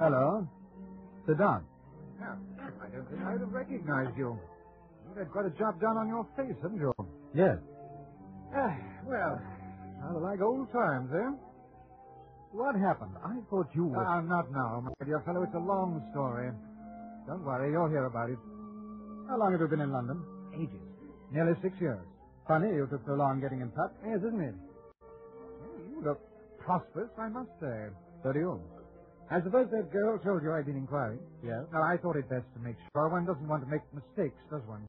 Hello. 0.00 0.48
Sit 1.26 1.36
down. 1.36 1.62
I 2.24 2.88
don't 2.88 3.04
think 3.10 3.20
I'd 3.20 3.38
have 3.38 3.52
recognized 3.52 4.16
you. 4.16 4.40
You've 5.06 5.18
had 5.18 5.30
quite 5.30 5.44
a 5.44 5.52
job 5.60 5.78
done 5.78 5.98
on 5.98 6.08
your 6.08 6.26
face, 6.38 6.56
haven't 6.62 6.80
you? 6.80 6.90
Yes. 7.34 7.58
Ah, 8.56 8.74
well, 9.04 9.38
rather 10.00 10.20
like 10.20 10.40
old 10.40 10.72
times, 10.72 11.10
eh? 11.12 11.47
What 12.52 12.74
happened? 12.76 13.12
I 13.24 13.36
thought 13.50 13.68
you 13.74 13.86
were... 13.86 14.04
Ah, 14.04 14.20
not 14.20 14.50
now, 14.50 14.80
my 14.84 15.04
dear 15.04 15.20
fellow. 15.24 15.42
It's 15.42 15.54
a 15.54 15.58
long 15.58 16.00
story. 16.12 16.50
Don't 17.26 17.44
worry, 17.44 17.70
you'll 17.72 17.88
hear 17.88 18.06
about 18.06 18.30
it. 18.30 18.38
How 19.28 19.36
long 19.38 19.52
have 19.52 19.60
you 19.60 19.68
been 19.68 19.80
in 19.84 19.92
London? 19.92 20.22
Ages. 20.56 20.80
Nearly 21.30 21.52
six 21.60 21.76
years. 21.80 22.00
Funny 22.48 22.68
you 22.72 22.88
took 22.90 23.04
so 23.06 23.12
long 23.12 23.40
getting 23.40 23.60
in 23.60 23.70
touch. 23.72 23.92
Yes, 24.00 24.24
isn't 24.24 24.40
it? 24.40 24.54
You 25.92 26.00
look 26.02 26.20
prosperous, 26.58 27.10
I 27.18 27.28
must 27.28 27.50
say. 27.60 27.92
So 28.24 28.32
do 28.32 28.38
you. 28.38 28.60
I 29.30 29.42
suppose 29.44 29.68
that 29.70 29.92
girl 29.92 30.16
told 30.24 30.42
you 30.42 30.52
I'd 30.56 30.64
been 30.64 30.76
inquiring. 30.80 31.20
Yes? 31.44 31.68
Well, 31.70 31.82
I 31.84 31.98
thought 32.00 32.16
it 32.16 32.30
best 32.30 32.48
to 32.56 32.60
make 32.64 32.76
sure. 32.96 33.08
One 33.10 33.26
doesn't 33.26 33.46
want 33.46 33.62
to 33.62 33.68
make 33.68 33.84
mistakes, 33.92 34.40
does 34.50 34.64
one? 34.64 34.88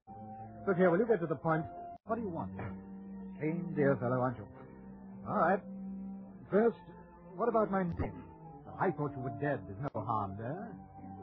Look 0.65 0.77
here, 0.77 0.89
will 0.89 0.99
you 0.99 1.07
get 1.07 1.19
to 1.19 1.27
the 1.27 1.35
point? 1.35 1.65
What 2.07 2.15
do 2.15 2.21
you 2.21 2.29
want? 2.31 2.51
Clean, 3.37 3.73
dear 3.75 3.97
fellow, 3.99 4.23
aren't 4.23 4.37
you? 4.37 4.47
All 5.27 5.35
right. 5.35 5.59
First, 6.49 6.77
what 7.39 7.47
about 7.47 7.71
my 7.71 7.83
name? 7.87 8.19
Oh, 8.67 8.75
I 8.79 8.91
thought 8.91 9.15
you 9.15 9.23
were 9.23 9.33
dead. 9.39 9.63
There's 9.65 9.79
no 9.79 10.01
harm 10.03 10.35
there. 10.37 10.75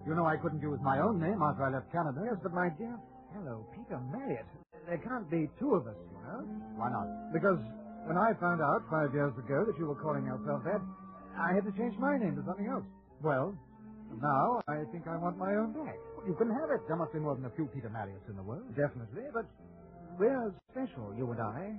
You 0.08 0.14
know 0.16 0.24
I 0.24 0.36
couldn't 0.40 0.62
use 0.64 0.78
my 0.82 0.98
own 1.04 1.20
name 1.20 1.36
after 1.44 1.68
I 1.68 1.70
left 1.76 1.92
Canada. 1.92 2.24
Yes, 2.24 2.38
but 2.42 2.52
my 2.56 2.70
dear 2.80 2.96
fellow, 3.34 3.66
Peter 3.76 4.00
Marriott, 4.10 4.46
there 4.88 4.98
can't 5.02 5.28
be 5.28 5.50
two 5.60 5.74
of 5.74 5.84
us, 5.86 5.98
you 6.08 6.20
know. 6.24 6.40
Why 6.78 6.88
not? 6.94 7.06
Because 7.34 7.58
when 8.06 8.16
I 8.16 8.32
found 8.38 8.62
out 8.62 8.86
five 8.88 9.10
years 9.12 9.34
ago 9.36 9.66
that 9.66 9.76
you 9.78 9.86
were 9.90 9.98
calling 9.98 10.24
yourself 10.24 10.62
that, 10.64 10.80
I 11.36 11.52
had 11.52 11.66
to 11.66 11.72
change 11.76 11.98
my 11.98 12.16
name 12.16 12.38
to 12.38 12.42
something 12.46 12.70
else. 12.70 12.86
Well, 13.20 13.52
Now, 14.22 14.62
I 14.70 14.86
think 14.94 15.04
I 15.10 15.18
want 15.18 15.36
my 15.36 15.52
own 15.58 15.74
back. 15.74 15.98
you 16.24 16.34
can 16.38 16.48
have 16.48 16.70
it. 16.70 16.80
There 16.86 16.96
must 16.96 17.12
be 17.12 17.18
more 17.18 17.34
than 17.34 17.44
a 17.44 17.52
few 17.58 17.66
Peter 17.74 17.90
Marriotts 17.90 18.24
in 18.30 18.36
the 18.38 18.42
world. 18.46 18.64
Definitely, 18.78 19.26
but 19.34 19.44
we're 20.18 20.54
special, 20.70 21.12
you 21.18 21.26
and 21.34 21.40
I. 21.42 21.74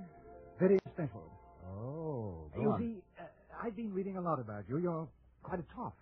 Very 0.60 0.78
special. 0.94 1.24
Oh, 1.72 2.52
you 2.60 2.70
on. 2.70 2.80
see, 2.80 3.00
I've 3.64 3.76
been 3.76 3.94
reading 3.94 4.18
a 4.18 4.22
lot 4.22 4.40
about 4.40 4.64
you. 4.70 4.78
You're 4.78 5.08
quite 5.44 5.60
a 5.60 5.66
tough. 5.76 5.94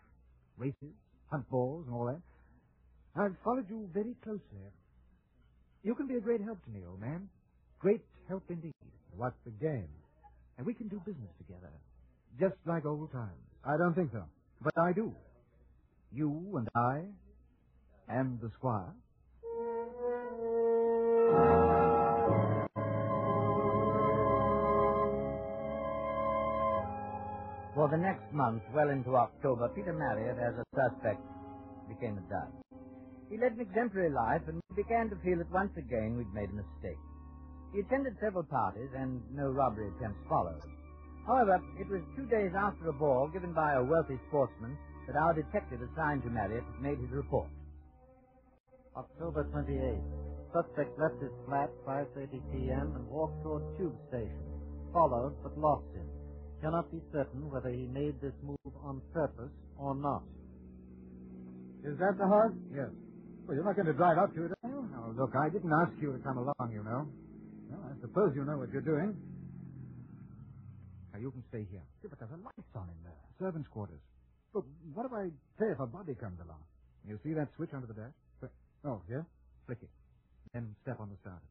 Races, 0.58 0.94
hunt 1.32 1.50
balls, 1.50 1.86
and 1.88 1.96
all 1.96 2.06
that. 2.06 2.22
I've 3.20 3.36
followed 3.44 3.70
you 3.70 3.90
very 3.94 4.16
closely. 4.24 4.72
You 5.84 5.96
can 5.96 6.08
be 6.08 6.16
a 6.16 6.22
great 6.22 6.42
help 6.42 6.64
to 6.66 6.70
me, 6.72 6.82
old 6.88 7.00
man. 7.00 7.30
Great 7.80 8.02
help 8.28 8.44
indeed. 8.50 8.74
What's 9.16 9.38
the 9.46 9.52
game? 9.52 9.90
And 10.58 10.66
we 10.66 10.74
can 10.74 10.88
do 10.88 11.00
business 11.06 11.32
together. 11.38 11.72
Just 12.40 12.56
like 12.66 12.86
old 12.86 13.12
times. 13.12 13.40
I 13.64 13.78
don't 13.78 13.94
think 13.96 14.12
so. 14.12 14.24
But 14.62 14.74
I 14.78 14.94
do. 14.94 15.14
You 16.12 16.54
and 16.58 16.68
I, 16.76 17.04
and 18.10 18.40
the 18.42 18.52
squire. 18.58 18.94
For 27.76 27.90
the 27.92 27.98
next 28.00 28.32
month, 28.32 28.64
well 28.74 28.88
into 28.88 29.18
October, 29.20 29.68
Peter 29.76 29.92
Marriott, 29.92 30.40
as 30.40 30.56
a 30.56 30.64
suspect, 30.72 31.20
became 31.92 32.18
a 32.18 32.24
dud. 32.32 32.48
He 33.30 33.36
led 33.38 33.52
an 33.54 33.60
exemplary 33.60 34.10
life 34.10 34.48
and 34.48 34.64
we 34.72 34.84
began 34.84 35.10
to 35.12 35.20
feel 35.20 35.38
that 35.44 35.52
once 35.52 35.76
again 35.76 36.16
we'd 36.16 36.32
made 36.34 36.50
a 36.56 36.64
mistake. 36.64 37.02
He 37.74 37.82
attended 37.84 38.16
several 38.24 38.46
parties 38.48 38.88
and 38.96 39.20
no 39.36 39.52
robbery 39.52 39.92
attempts 39.92 40.24
followed. 40.30 40.64
However, 41.28 41.60
it 41.76 41.90
was 41.92 42.00
two 42.16 42.26
days 42.28 42.56
after 42.56 42.88
a 42.88 42.94
ball 42.94 43.28
given 43.28 43.52
by 43.52 43.74
a 43.74 43.84
wealthy 43.84 44.20
sportsman 44.30 44.78
that 45.08 45.20
our 45.20 45.34
detective 45.34 45.82
assigned 45.84 46.24
to 46.24 46.30
Marriott 46.30 46.64
made 46.80 47.00
his 47.00 47.12
report. 47.12 47.50
October 48.96 49.44
28th. 49.52 50.00
Suspect 50.56 50.98
left 50.98 51.20
his 51.20 51.34
flat 51.46 51.70
5.30 51.86 52.40
p.m. 52.56 52.96
and 52.96 53.08
walked 53.10 53.44
toward 53.44 53.64
tube 53.78 53.98
station. 54.08 54.48
Followed, 54.94 55.36
but 55.44 55.58
lost 55.60 55.92
him. 55.94 56.08
Cannot 56.62 56.92
be 56.92 57.02
certain 57.12 57.50
whether 57.52 57.70
he 57.70 57.86
made 57.86 58.20
this 58.22 58.34
move 58.42 58.74
on 58.84 59.02
purpose 59.14 59.52
or 59.78 59.96
not. 59.96 60.24
Is 61.84 61.98
that 62.00 62.18
the 62.18 62.26
horse? 62.26 62.56
Yes. 62.74 62.90
Well, 63.46 63.54
you're 63.56 63.66
not 63.66 63.76
going 63.76 63.86
to 63.86 63.94
drive 63.94 64.18
up 64.18 64.34
to 64.34 64.46
it. 64.46 64.52
are 64.64 64.70
you? 64.70 64.90
Now, 64.90 65.14
look, 65.14 65.36
I 65.38 65.50
didn't 65.50 65.70
ask 65.86 65.94
you 66.02 66.14
to 66.14 66.20
come 66.26 66.38
along, 66.42 66.74
you 66.74 66.82
know. 66.82 67.06
Well, 67.70 67.84
I 67.86 67.94
suppose 68.02 68.34
you 68.34 68.44
know 68.44 68.58
what 68.58 68.74
you're 68.74 68.82
doing. 68.82 69.14
Now, 71.14 71.20
you 71.20 71.30
can 71.30 71.44
stay 71.50 71.68
here. 71.70 71.86
Yeah, 72.02 72.10
but 72.10 72.18
there's 72.18 72.34
a 72.34 72.42
lights 72.42 72.74
on 72.74 72.90
in 72.90 73.00
there. 73.06 73.22
Servants' 73.38 73.70
quarters. 73.70 74.02
But 74.54 74.64
what 74.96 75.06
if 75.06 75.14
I 75.14 75.30
say 75.62 75.70
if 75.70 75.80
a 75.80 75.86
body 75.86 76.16
comes 76.16 76.40
along? 76.42 76.64
You 77.06 77.20
see 77.24 77.34
that 77.38 77.50
switch 77.56 77.70
under 77.74 77.86
the 77.86 77.94
dash? 77.94 78.18
Oh, 78.86 79.02
yeah? 79.10 79.22
Flick 79.66 79.80
it. 79.82 79.90
Then 80.54 80.76
step 80.82 80.98
on 81.00 81.10
the 81.10 81.18
starter. 81.22 81.46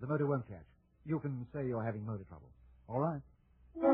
The 0.00 0.06
motor 0.06 0.26
won't 0.26 0.48
catch. 0.48 0.66
You 1.06 1.18
can 1.20 1.46
say 1.54 1.66
you're 1.66 1.84
having 1.84 2.06
motor 2.06 2.24
trouble. 2.28 2.48
All 2.88 3.00
right. 3.00 3.20
Did 3.76 3.84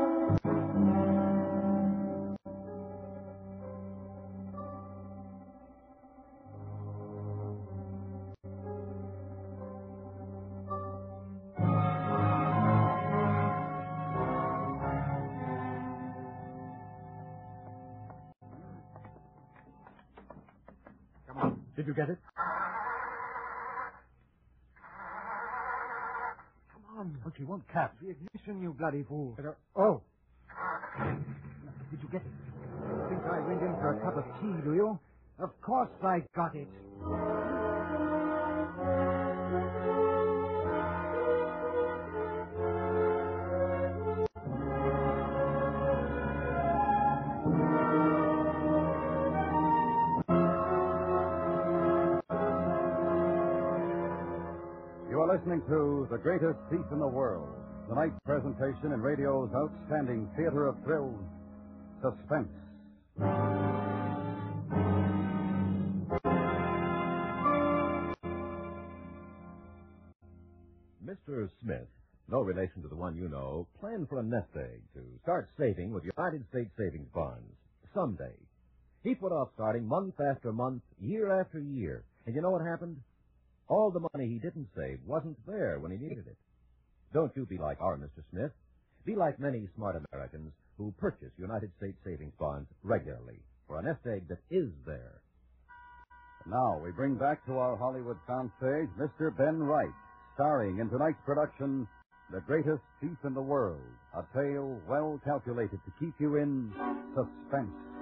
you 21.87 21.95
get 21.95 22.09
it? 22.09 22.19
Come 26.73 26.99
on. 26.99 27.16
But 27.27 27.35
she 27.37 27.43
won't 27.45 27.67
catch. 27.69 27.91
The 28.01 28.11
ignition, 28.11 28.63
you 28.63 28.73
bloody 28.79 29.03
fool. 29.03 29.35
But, 29.37 29.45
uh, 29.47 29.53
oh, 29.77 30.03
Did 31.91 32.01
you 32.03 32.09
get 32.11 32.21
it? 32.23 32.33
You 32.95 33.05
think 33.09 33.21
I 33.23 33.39
went 33.47 33.61
in 33.61 33.75
for 33.81 33.93
a 33.93 34.01
cup 34.03 34.17
of 34.17 34.25
tea, 34.41 34.61
do 34.63 34.75
you? 34.75 34.99
Of 35.39 35.51
course 35.61 35.91
I 36.03 36.19
got 36.35 36.55
it. 36.55 36.69
To 55.67 56.07
The 56.09 56.17
Greatest 56.17 56.57
Thief 56.71 56.85
in 56.93 56.99
the 56.99 57.07
World, 57.07 57.49
tonight's 57.89 58.15
presentation 58.23 58.93
in 58.93 59.01
radio's 59.01 59.49
outstanding 59.53 60.29
theater 60.37 60.67
of 60.67 60.75
thrills, 60.85 61.19
Suspense. 62.01 62.47
Mr. 71.03 71.49
Smith, 71.61 71.87
no 72.29 72.39
relation 72.39 72.81
to 72.81 72.87
the 72.87 72.95
one 72.95 73.17
you 73.17 73.27
know, 73.27 73.67
planned 73.81 74.07
for 74.07 74.19
a 74.19 74.23
nest 74.23 74.47
egg 74.55 74.81
to 74.93 75.01
start 75.23 75.49
saving 75.59 75.91
with 75.91 76.03
United 76.17 76.47
States 76.49 76.71
savings 76.77 77.09
bonds 77.13 77.51
someday. 77.93 78.35
He 79.03 79.15
put 79.15 79.33
off 79.33 79.49
starting 79.55 79.85
month 79.85 80.15
after 80.21 80.53
month, 80.53 80.83
year 81.01 81.41
after 81.41 81.59
year. 81.59 82.05
And 82.25 82.35
you 82.35 82.41
know 82.41 82.51
what 82.51 82.65
happened? 82.65 82.97
All 83.69 83.91
the 83.91 84.07
money 84.13 84.29
he 84.29 84.39
didn't 84.39 84.69
save 84.75 84.99
wasn't 85.05 85.37
there 85.45 85.79
when 85.79 85.91
he 85.91 85.97
needed 85.97 86.27
it. 86.27 86.37
Don't 87.13 87.35
you 87.35 87.45
be 87.45 87.57
like 87.57 87.79
our 87.81 87.97
Mr. 87.97 88.23
Smith. 88.31 88.51
Be 89.05 89.15
like 89.15 89.39
many 89.39 89.67
smart 89.75 89.95
Americans 90.11 90.53
who 90.77 90.93
purchase 90.99 91.31
United 91.37 91.71
States 91.77 91.97
savings 92.03 92.33
bonds 92.39 92.69
regularly 92.83 93.39
for 93.67 93.79
a 93.79 93.83
nest 93.83 94.05
egg 94.07 94.27
that 94.29 94.39
is 94.49 94.69
there. 94.85 95.21
Now 96.45 96.79
we 96.83 96.91
bring 96.91 97.15
back 97.17 97.45
to 97.47 97.57
our 97.57 97.75
Hollywood 97.77 98.17
soundstage 98.29 98.89
Mr. 98.97 99.35
Ben 99.37 99.59
Wright, 99.59 99.93
starring 100.35 100.79
in 100.79 100.89
tonight's 100.89 101.19
production, 101.25 101.87
The 102.31 102.41
Greatest 102.41 102.83
Thief 103.01 103.17
in 103.25 103.33
the 103.33 103.41
World, 103.41 103.81
a 104.15 104.23
tale 104.33 104.79
well 104.87 105.19
calculated 105.25 105.79
to 105.85 105.91
keep 105.99 106.13
you 106.19 106.37
in 106.37 106.71
suspense. 107.15 107.96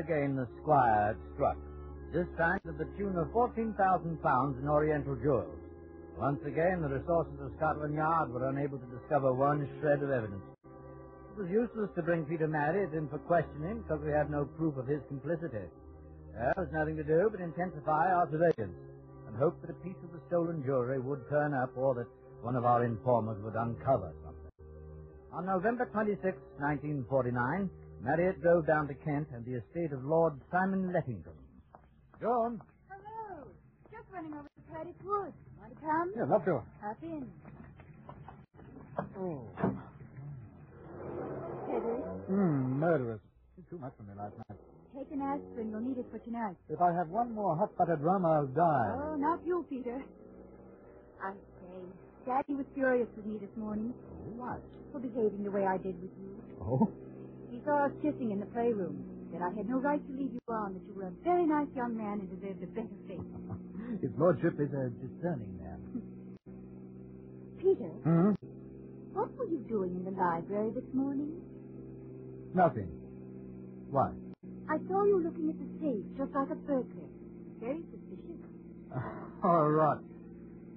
Again, 0.00 0.34
the 0.34 0.48
squire 0.60 1.12
had 1.12 1.18
struck, 1.34 1.58
this 2.12 2.26
time 2.36 2.58
to 2.66 2.72
the 2.72 2.88
tune 2.96 3.14
of 3.16 3.30
14,000 3.32 3.76
pounds 4.22 4.56
in 4.58 4.66
Oriental 4.68 5.14
jewels. 5.20 5.60
Once 6.18 6.40
again, 6.44 6.82
the 6.82 6.88
resources 6.88 7.36
of 7.40 7.52
Scotland 7.56 7.94
Yard 7.94 8.32
were 8.32 8.48
unable 8.48 8.78
to 8.78 8.90
discover 8.98 9.32
one 9.32 9.68
shred 9.80 10.02
of 10.02 10.10
evidence. 10.10 10.42
It 11.32 11.36
was 11.38 11.48
useless 11.48 11.88
to 11.96 12.02
bring 12.02 12.26
Peter 12.26 12.48
Marriott 12.48 12.92
in 12.92 13.08
for 13.08 13.18
questioning 13.24 13.80
because 13.80 14.02
we 14.04 14.10
had 14.10 14.28
no 14.28 14.44
proof 14.58 14.76
of 14.76 14.88
his 14.88 15.00
complicity. 15.08 15.68
There 16.34 16.54
was 16.56 16.68
nothing 16.72 16.96
to 16.96 17.04
do 17.04 17.28
but 17.30 17.40
intensify 17.40 18.12
our 18.12 18.28
surveillance 18.28 18.76
and 19.28 19.36
hope 19.36 19.60
that 19.62 19.70
a 19.70 19.78
piece 19.84 19.96
of 20.04 20.12
the 20.12 20.20
stolen 20.28 20.62
jewelry 20.66 20.98
would 20.98 21.22
turn 21.30 21.54
up 21.54 21.70
or 21.76 21.94
that 21.94 22.10
one 22.42 22.56
of 22.56 22.64
our 22.64 22.84
informers 22.84 23.38
would 23.44 23.54
uncover 23.54 24.12
something. 24.24 24.52
On 25.32 25.46
November 25.46 25.86
26, 25.92 26.36
1949, 26.58 27.70
Marriott 28.02 28.40
drove 28.40 28.66
down 28.66 28.88
to 28.88 28.94
Kent 28.94 29.28
and 29.34 29.44
the 29.44 29.58
estate 29.60 29.92
of 29.92 30.04
Lord 30.04 30.34
Simon 30.50 30.92
Lettington. 30.94 31.36
John. 32.20 32.60
Hello. 32.88 33.46
Just 33.90 34.04
running 34.12 34.32
over 34.32 34.48
to 34.48 34.72
Curtis 34.72 34.94
Woods. 35.04 35.36
Want 35.60 35.74
to 35.74 35.80
come? 35.80 36.12
yeah, 36.16 36.24
love 36.24 36.44
to. 36.46 36.62
Hop 36.82 36.96
in. 37.02 37.26
Oh. 39.18 39.42
Curtis, 41.66 42.04
Mmm, 42.30 42.78
murderous. 42.80 43.20
Too 43.68 43.78
much 43.78 43.92
for 43.96 44.02
me 44.04 44.14
last 44.16 44.32
night. 44.48 44.58
take 44.96 45.10
an 45.12 45.20
aspirin. 45.20 45.70
You'll 45.70 45.80
need 45.80 45.98
it 45.98 46.06
for 46.10 46.18
tonight. 46.20 46.56
If 46.70 46.80
I 46.80 46.92
have 46.96 47.08
one 47.08 47.34
more 47.34 47.54
hot 47.56 47.76
buttered 47.76 48.00
rum, 48.00 48.24
I'll 48.24 48.46
die. 48.46 48.96
Oh, 48.96 49.16
not 49.16 49.40
you, 49.46 49.64
Peter. 49.68 50.02
I 51.22 51.32
say, 51.32 51.78
Daddy 52.26 52.54
was 52.54 52.64
furious 52.74 53.08
with 53.16 53.26
me 53.26 53.36
this 53.38 53.54
morning 53.56 53.92
What? 54.36 54.60
for 54.90 54.98
behaving 54.98 55.44
the 55.44 55.50
way 55.50 55.66
I 55.66 55.76
did 55.76 56.00
with 56.00 56.10
you. 56.18 56.32
Oh? 56.62 56.88
He 57.60 57.66
saw 57.66 57.84
us 57.86 57.92
kissing 58.00 58.30
in 58.32 58.40
the 58.40 58.46
playroom. 58.46 59.04
Said 59.32 59.42
I 59.42 59.52
had 59.54 59.68
no 59.68 59.78
right 59.80 60.00
to 60.00 60.12
leave 60.16 60.32
you 60.32 60.40
on, 60.48 60.72
that 60.74 60.82
you 60.88 60.94
were 60.94 61.08
a 61.08 61.16
very 61.22 61.44
nice 61.46 61.68
young 61.76 61.94
man 61.96 62.20
and 62.20 62.28
deserved 62.40 62.62
a 62.62 62.66
better 62.72 62.96
fate. 63.06 63.20
His 64.02 64.10
lordship 64.16 64.54
is 64.58 64.72
a 64.72 64.88
discerning 64.96 65.60
man. 65.60 65.78
Peter, 67.58 67.92
Hmm? 68.02 68.32
what 69.12 69.28
were 69.36 69.44
you 69.44 69.58
doing 69.68 69.94
in 69.94 70.04
the 70.04 70.10
library 70.18 70.70
this 70.74 70.88
morning? 70.94 71.36
Nothing. 72.54 72.88
Why? 73.90 74.10
I 74.70 74.78
saw 74.88 75.04
you 75.04 75.20
looking 75.22 75.50
at 75.50 75.58
the 75.60 75.68
safe, 75.84 76.04
just 76.16 76.32
like 76.34 76.48
a 76.50 76.54
burglar. 76.64 77.08
Very 77.60 77.84
suspicious. 77.92 78.40
All 79.44 79.68
right. 79.68 80.00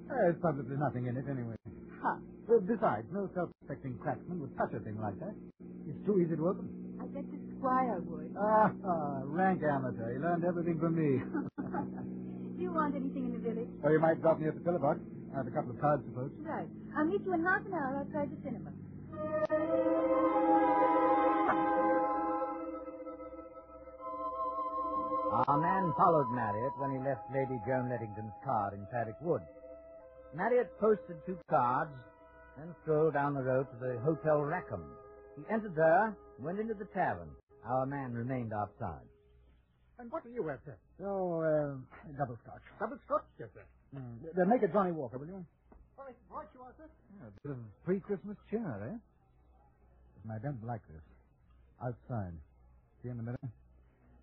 There's 0.10 0.36
probably 0.42 0.76
nothing 0.78 1.08
in 1.08 1.16
it 1.16 1.26
anyway. 1.32 1.56
Huh. 2.04 2.18
Well, 2.48 2.60
besides, 2.60 3.08
no 3.14 3.30
self-respecting 3.34 3.98
cracksman 4.04 4.40
would 4.42 4.56
touch 4.58 4.74
a 4.76 4.80
thing 4.84 5.00
like 5.00 5.18
that. 5.22 5.34
It's 5.88 6.00
too 6.06 6.20
easy 6.20 6.36
to 6.36 6.48
open. 6.48 6.70
I 7.02 7.06
bet 7.12 7.24
the 7.32 7.38
squire 7.58 8.00
would. 8.00 8.36
Ah, 8.40 8.72
ah, 8.86 9.22
rank 9.26 9.62
amateur. 9.64 10.14
He 10.14 10.20
learned 10.20 10.44
everything 10.46 10.80
from 10.80 10.96
me. 10.96 11.20
Do 12.56 12.62
you 12.62 12.72
want 12.72 12.96
anything 12.96 13.26
in 13.26 13.34
the 13.34 13.40
village? 13.40 13.70
or 13.84 13.92
you 13.92 14.00
might 14.00 14.22
drop 14.22 14.40
me 14.40 14.48
at 14.48 14.56
the 14.56 14.62
pillbox. 14.62 15.00
I 15.34 15.38
have 15.38 15.48
a 15.48 15.52
couple 15.52 15.72
of 15.72 15.80
cards 15.82 16.04
to 16.06 16.12
post. 16.12 16.34
Right. 16.46 16.68
I'll 16.98 17.06
meet 17.06 17.22
you 17.26 17.34
in 17.34 17.44
half 17.44 17.66
an 17.66 17.74
hour 17.74 18.06
outside 18.06 18.30
the 18.32 18.38
cinema. 18.44 18.72
Our 25.48 25.58
man 25.58 25.92
followed 25.98 26.30
Marriott 26.32 26.74
when 26.78 26.92
he 26.92 27.00
left 27.00 27.26
Lady 27.34 27.60
Joan 27.66 27.90
Lettington's 27.90 28.38
car 28.46 28.72
in 28.74 28.86
Paddock 28.92 29.18
Wood. 29.22 29.42
Marriott 30.36 30.70
posted 30.80 31.18
two 31.26 31.38
cards, 31.50 31.92
then 32.58 32.74
strolled 32.84 33.14
down 33.16 33.34
the 33.34 33.42
road 33.42 33.66
to 33.72 33.78
the 33.82 34.00
Hotel 34.06 34.42
Rackham. 34.42 34.84
He 35.36 35.44
entered 35.52 35.76
there, 35.76 36.06
and 36.38 36.46
went 36.46 36.60
into 36.60 36.74
the 36.74 36.86
tavern. 36.94 37.36
Our 37.66 37.86
man 37.86 38.14
remained 38.14 38.52
outside. 38.54 39.08
And 40.00 40.12
what 40.12 40.24
do 40.24 40.30
you 40.30 40.46
have, 40.48 40.60
sir? 40.66 40.78
Oh, 41.06 41.42
uh, 41.42 41.78
double 42.18 42.38
scotch. 42.44 42.66
Double 42.80 42.98
scotch, 43.06 43.26
yes, 43.40 43.50
sir. 43.54 43.66
Mm. 43.96 44.20
Then 44.36 44.50
make 44.50 44.64
a 44.64 44.72
Johnnie 44.74 44.92
Walker, 44.92 45.18
will 45.18 45.28
you? 45.28 45.46
What, 45.96 46.14
what 46.30 46.50
you 46.54 46.62
want, 46.62 46.76
sir? 46.78 46.90
Yeah, 47.18 47.30
a 47.30 47.32
bit 47.44 47.52
of 47.54 47.60
pre-Christmas 47.86 48.38
cheer, 48.50 48.66
eh? 48.90 48.98
Listen, 50.18 50.32
I 50.32 50.40
don't 50.42 50.64
like 50.66 50.82
this. 50.88 51.02
Outside. 51.82 52.34
See 53.02 53.10
in 53.10 53.18
the 53.18 53.24
middle? 53.24 53.40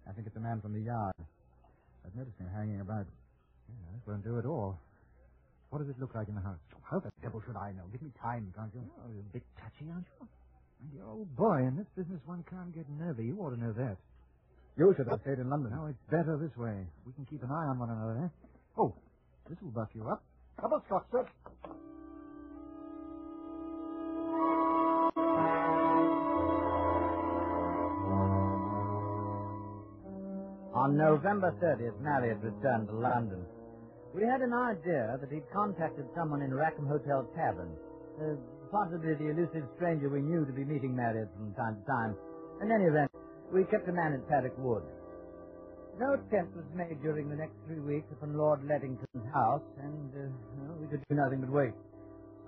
I 0.08 0.12
think 0.12 0.26
it's 0.26 0.36
a 0.36 0.40
man 0.40 0.60
from 0.60 0.74
the 0.74 0.82
yard. 0.82 1.14
I've 2.04 2.14
noticed 2.16 2.38
him 2.38 2.48
hanging 2.48 2.80
about. 2.80 3.06
Yeah, 3.68 3.74
this 3.94 4.02
won't 4.06 4.24
do 4.24 4.38
at 4.38 4.46
all. 4.46 4.78
What 5.70 5.80
does 5.80 5.88
it 5.88 6.00
look 6.00 6.14
like 6.14 6.28
in 6.28 6.34
the 6.34 6.42
house? 6.42 6.58
How 6.82 6.98
the 7.00 7.10
devil 7.22 7.42
should 7.46 7.56
I 7.56 7.72
know? 7.72 7.86
Give 7.92 8.02
me 8.02 8.10
time, 8.20 8.52
can't 8.56 8.74
you? 8.74 8.82
Oh, 8.98 9.10
you're 9.12 9.20
a 9.22 9.32
bit 9.32 9.44
touchy, 9.60 9.90
aren't 9.90 10.06
you? 10.20 10.26
You're 10.94 11.06
old 11.06 11.37
boy. 11.37 11.58
In 11.68 11.76
this 11.76 11.87
business, 11.96 12.20
one 12.25 12.44
can't 12.49 12.75
get 12.75 12.88
nervy. 12.88 13.25
You 13.26 13.37
ought 13.40 13.50
to 13.50 13.60
know 13.60 13.72
that. 13.72 13.96
You 14.76 14.94
should 14.96 15.08
have 15.10 15.20
stayed 15.22 15.38
in 15.38 15.50
London. 15.50 15.72
No, 15.75 15.87
it's 15.87 15.99
better 16.10 16.38
this 16.40 16.56
way. 16.56 16.87
We 17.04 17.12
can 17.12 17.26
keep 17.26 17.42
an 17.42 17.50
eye 17.50 17.68
on 17.68 17.78
one 17.78 17.90
another, 17.90 18.25
eh? 18.25 18.28
Oh, 18.78 18.94
this 19.49 19.58
will 19.60 19.70
buff 19.72 19.88
you 19.94 20.08
up. 20.08 20.22
Double 20.60 20.80
scotch, 20.87 21.04
sir. 21.12 21.26
On 30.72 30.96
November 30.96 31.52
30th, 31.60 32.00
Marriott 32.00 32.38
returned 32.42 32.88
to 32.88 32.94
London. 32.94 33.44
We 34.14 34.22
had 34.22 34.40
an 34.40 34.54
idea 34.54 35.18
that 35.20 35.30
he'd 35.30 35.44
contacted 35.52 36.06
someone 36.16 36.42
in 36.42 36.54
Rackham 36.54 36.87
Hotel 36.87 37.28
Tavern, 37.37 37.76
possibly 38.70 39.14
the 39.18 39.30
elusive 39.30 39.66
stranger 39.76 40.08
we 40.08 40.22
knew 40.22 40.46
to 40.46 40.52
be 40.52 40.64
meeting 40.64 40.94
Marriott 40.94 41.28
from 41.34 41.54
time 41.54 41.76
to 41.80 41.84
time. 41.86 42.12
In 42.62 42.70
any 42.70 42.84
event, 42.84 43.10
we 43.52 43.64
kept 43.66 43.88
a 43.88 43.92
man 43.92 44.14
at 44.14 44.28
Paddock 44.28 44.54
Wood. 44.58 44.84
No 45.98 46.14
attempt 46.14 46.56
was 46.56 46.64
made 46.72 47.02
during 47.02 47.28
the 47.28 47.36
next 47.36 47.56
three 47.66 47.80
weeks 47.80 48.06
upon 48.12 48.36
Lord 48.36 48.62
Lettington's 48.64 49.26
house, 49.34 49.64
and 49.82 50.08
uh, 50.14 50.72
we 50.80 50.86
could 50.86 51.02
do 51.08 51.14
nothing 51.16 51.40
but 51.40 51.50
wait. 51.50 51.74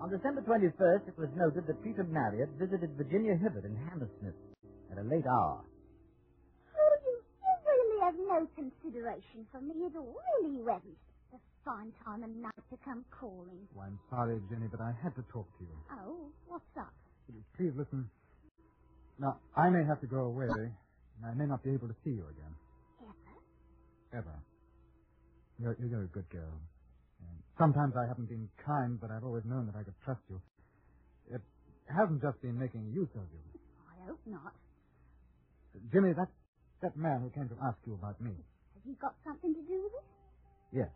On 0.00 0.08
December 0.08 0.42
21st, 0.42 1.08
it 1.08 1.18
was 1.18 1.28
noted 1.36 1.66
that 1.66 1.82
Peter 1.84 2.04
Marriott 2.04 2.50
visited 2.58 2.96
Virginia 2.96 3.36
Hibbert 3.36 3.64
in 3.64 3.76
Hammersmith 3.88 4.34
at 4.90 4.98
a 4.98 5.06
late 5.06 5.26
hour. 5.26 5.60
Oh, 6.74 6.94
you, 7.06 7.14
you 7.20 7.54
really 7.66 8.00
have 8.00 8.16
no 8.16 8.48
consideration 8.56 9.46
for 9.52 9.60
me 9.60 9.86
at 9.86 9.96
all. 9.96 10.16
Really, 10.42 10.56
you 10.58 10.66
haven't. 10.66 10.96
Fine 11.64 11.92
time 12.04 12.24
of 12.26 12.30
night 12.30 12.58
to 12.70 12.76
come 12.84 13.04
calling. 13.14 13.68
Oh, 13.78 13.86
I'm 13.86 13.98
sorry, 14.10 14.40
Jenny, 14.50 14.66
but 14.66 14.80
I 14.82 14.90
had 14.98 15.14
to 15.14 15.22
talk 15.30 15.46
to 15.58 15.62
you. 15.62 15.76
Oh, 15.94 16.26
what's 16.50 16.66
up? 16.74 16.90
Please 17.56 17.70
listen. 17.78 18.10
Now, 19.18 19.38
I 19.54 19.70
may 19.70 19.86
have 19.86 20.00
to 20.02 20.08
go 20.10 20.26
away, 20.26 20.50
and 20.50 21.22
I 21.22 21.34
may 21.38 21.46
not 21.46 21.62
be 21.62 21.70
able 21.70 21.86
to 21.86 21.94
see 22.02 22.10
you 22.10 22.26
again. 22.34 22.54
Ever? 23.06 24.18
Ever. 24.18 24.36
You're, 25.62 25.76
you're 25.86 26.02
a 26.02 26.10
good 26.10 26.28
girl. 26.30 26.58
And 27.22 27.38
sometimes 27.58 27.94
I 27.94 28.08
haven't 28.10 28.26
been 28.28 28.48
kind, 28.66 28.98
but 29.00 29.10
I've 29.14 29.22
always 29.22 29.44
known 29.46 29.70
that 29.70 29.78
I 29.78 29.84
could 29.84 29.94
trust 30.04 30.22
you. 30.28 30.42
It 31.30 31.42
hasn't 31.86 32.20
just 32.22 32.42
been 32.42 32.58
making 32.58 32.90
use 32.90 33.10
of 33.14 33.22
you. 33.30 33.42
I 33.86 34.10
hope 34.10 34.20
not. 34.26 34.50
Jimmy, 35.92 36.10
that, 36.18 36.28
that 36.82 36.96
man 36.98 37.22
who 37.22 37.30
came 37.30 37.48
to 37.48 37.56
ask 37.62 37.78
you 37.86 37.94
about 37.94 38.20
me. 38.20 38.34
Has 38.74 38.82
he 38.82 38.98
got 38.98 39.14
something 39.22 39.54
to 39.54 39.62
do 39.62 39.78
with 39.86 39.94
it? 39.94 40.06
Yes. 40.82 40.90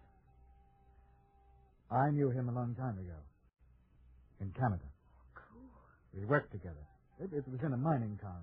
I 1.90 2.11
knew 2.11 2.31
him 2.31 2.49
a 2.49 2.55
long 2.55 2.75
time 2.75 2.99
ago. 2.99 3.18
In 4.40 4.53
Canada. 4.53 4.85
Cool. 5.35 5.70
We 6.12 6.27
worked 6.27 6.53
together. 6.53 6.83
It, 7.22 7.31
it 7.33 7.44
was 7.49 7.61
in 7.64 7.72
a 7.72 7.77
mining 7.77 8.18
town. 8.20 8.42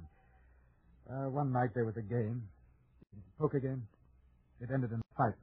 Uh, 1.06 1.30
one 1.30 1.52
night 1.52 1.70
there 1.76 1.86
was 1.86 1.98
a 1.98 2.02
game. 2.02 2.42
Poker 3.38 3.60
game. 3.60 3.84
It 4.62 4.70
ended 4.74 4.92
in 4.92 5.00
a 5.00 5.10
fight. 5.18 5.38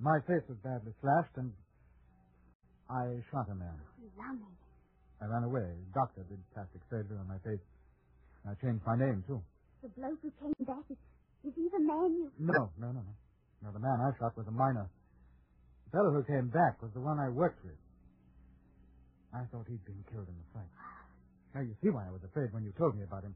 My 0.00 0.18
face 0.26 0.42
was 0.48 0.58
badly 0.62 0.92
slashed, 1.00 1.34
and 1.36 1.52
I 2.90 3.22
shot 3.30 3.48
a 3.50 3.54
man. 3.54 3.78
Lummy. 4.18 4.50
I 5.22 5.26
ran 5.26 5.44
away. 5.44 5.64
The 5.64 5.94
Doctor 5.94 6.22
did 6.28 6.38
plastic 6.54 6.82
surgery 6.90 7.16
on 7.18 7.26
my 7.26 7.38
face. 7.42 7.62
I 8.46 8.54
changed 8.62 8.82
my 8.86 8.96
name, 8.98 9.24
too. 9.26 9.42
The 9.82 9.88
bloke 9.94 10.18
who 10.22 10.30
came 10.42 10.54
back 10.66 10.84
is, 10.90 10.98
is 11.46 11.54
he 11.54 11.68
the 11.70 11.80
man 11.80 12.14
you... 12.14 12.30
No, 12.38 12.70
no, 12.78 12.90
no, 12.90 13.00
no. 13.02 13.14
No, 13.62 13.72
the 13.72 13.82
man 13.82 13.98
I 13.98 14.10
shot 14.18 14.36
was 14.36 14.46
a 14.46 14.54
miner. 14.54 14.90
The 15.88 15.96
fellow 15.96 16.12
who 16.12 16.22
came 16.28 16.52
back 16.52 16.82
was 16.84 16.92
the 16.92 17.00
one 17.00 17.16
I 17.18 17.32
worked 17.32 17.64
with. 17.64 17.80
I 19.32 19.48
thought 19.48 19.64
he'd 19.68 19.84
been 19.88 20.04
killed 20.12 20.28
in 20.28 20.36
the 20.36 20.48
fight. 20.52 20.68
Now, 21.56 21.64
you 21.64 21.72
see 21.80 21.88
why 21.88 22.04
I 22.04 22.12
was 22.12 22.20
afraid 22.28 22.52
when 22.52 22.60
you 22.60 22.76
told 22.76 22.92
me 22.92 23.08
about 23.08 23.24
him. 23.24 23.32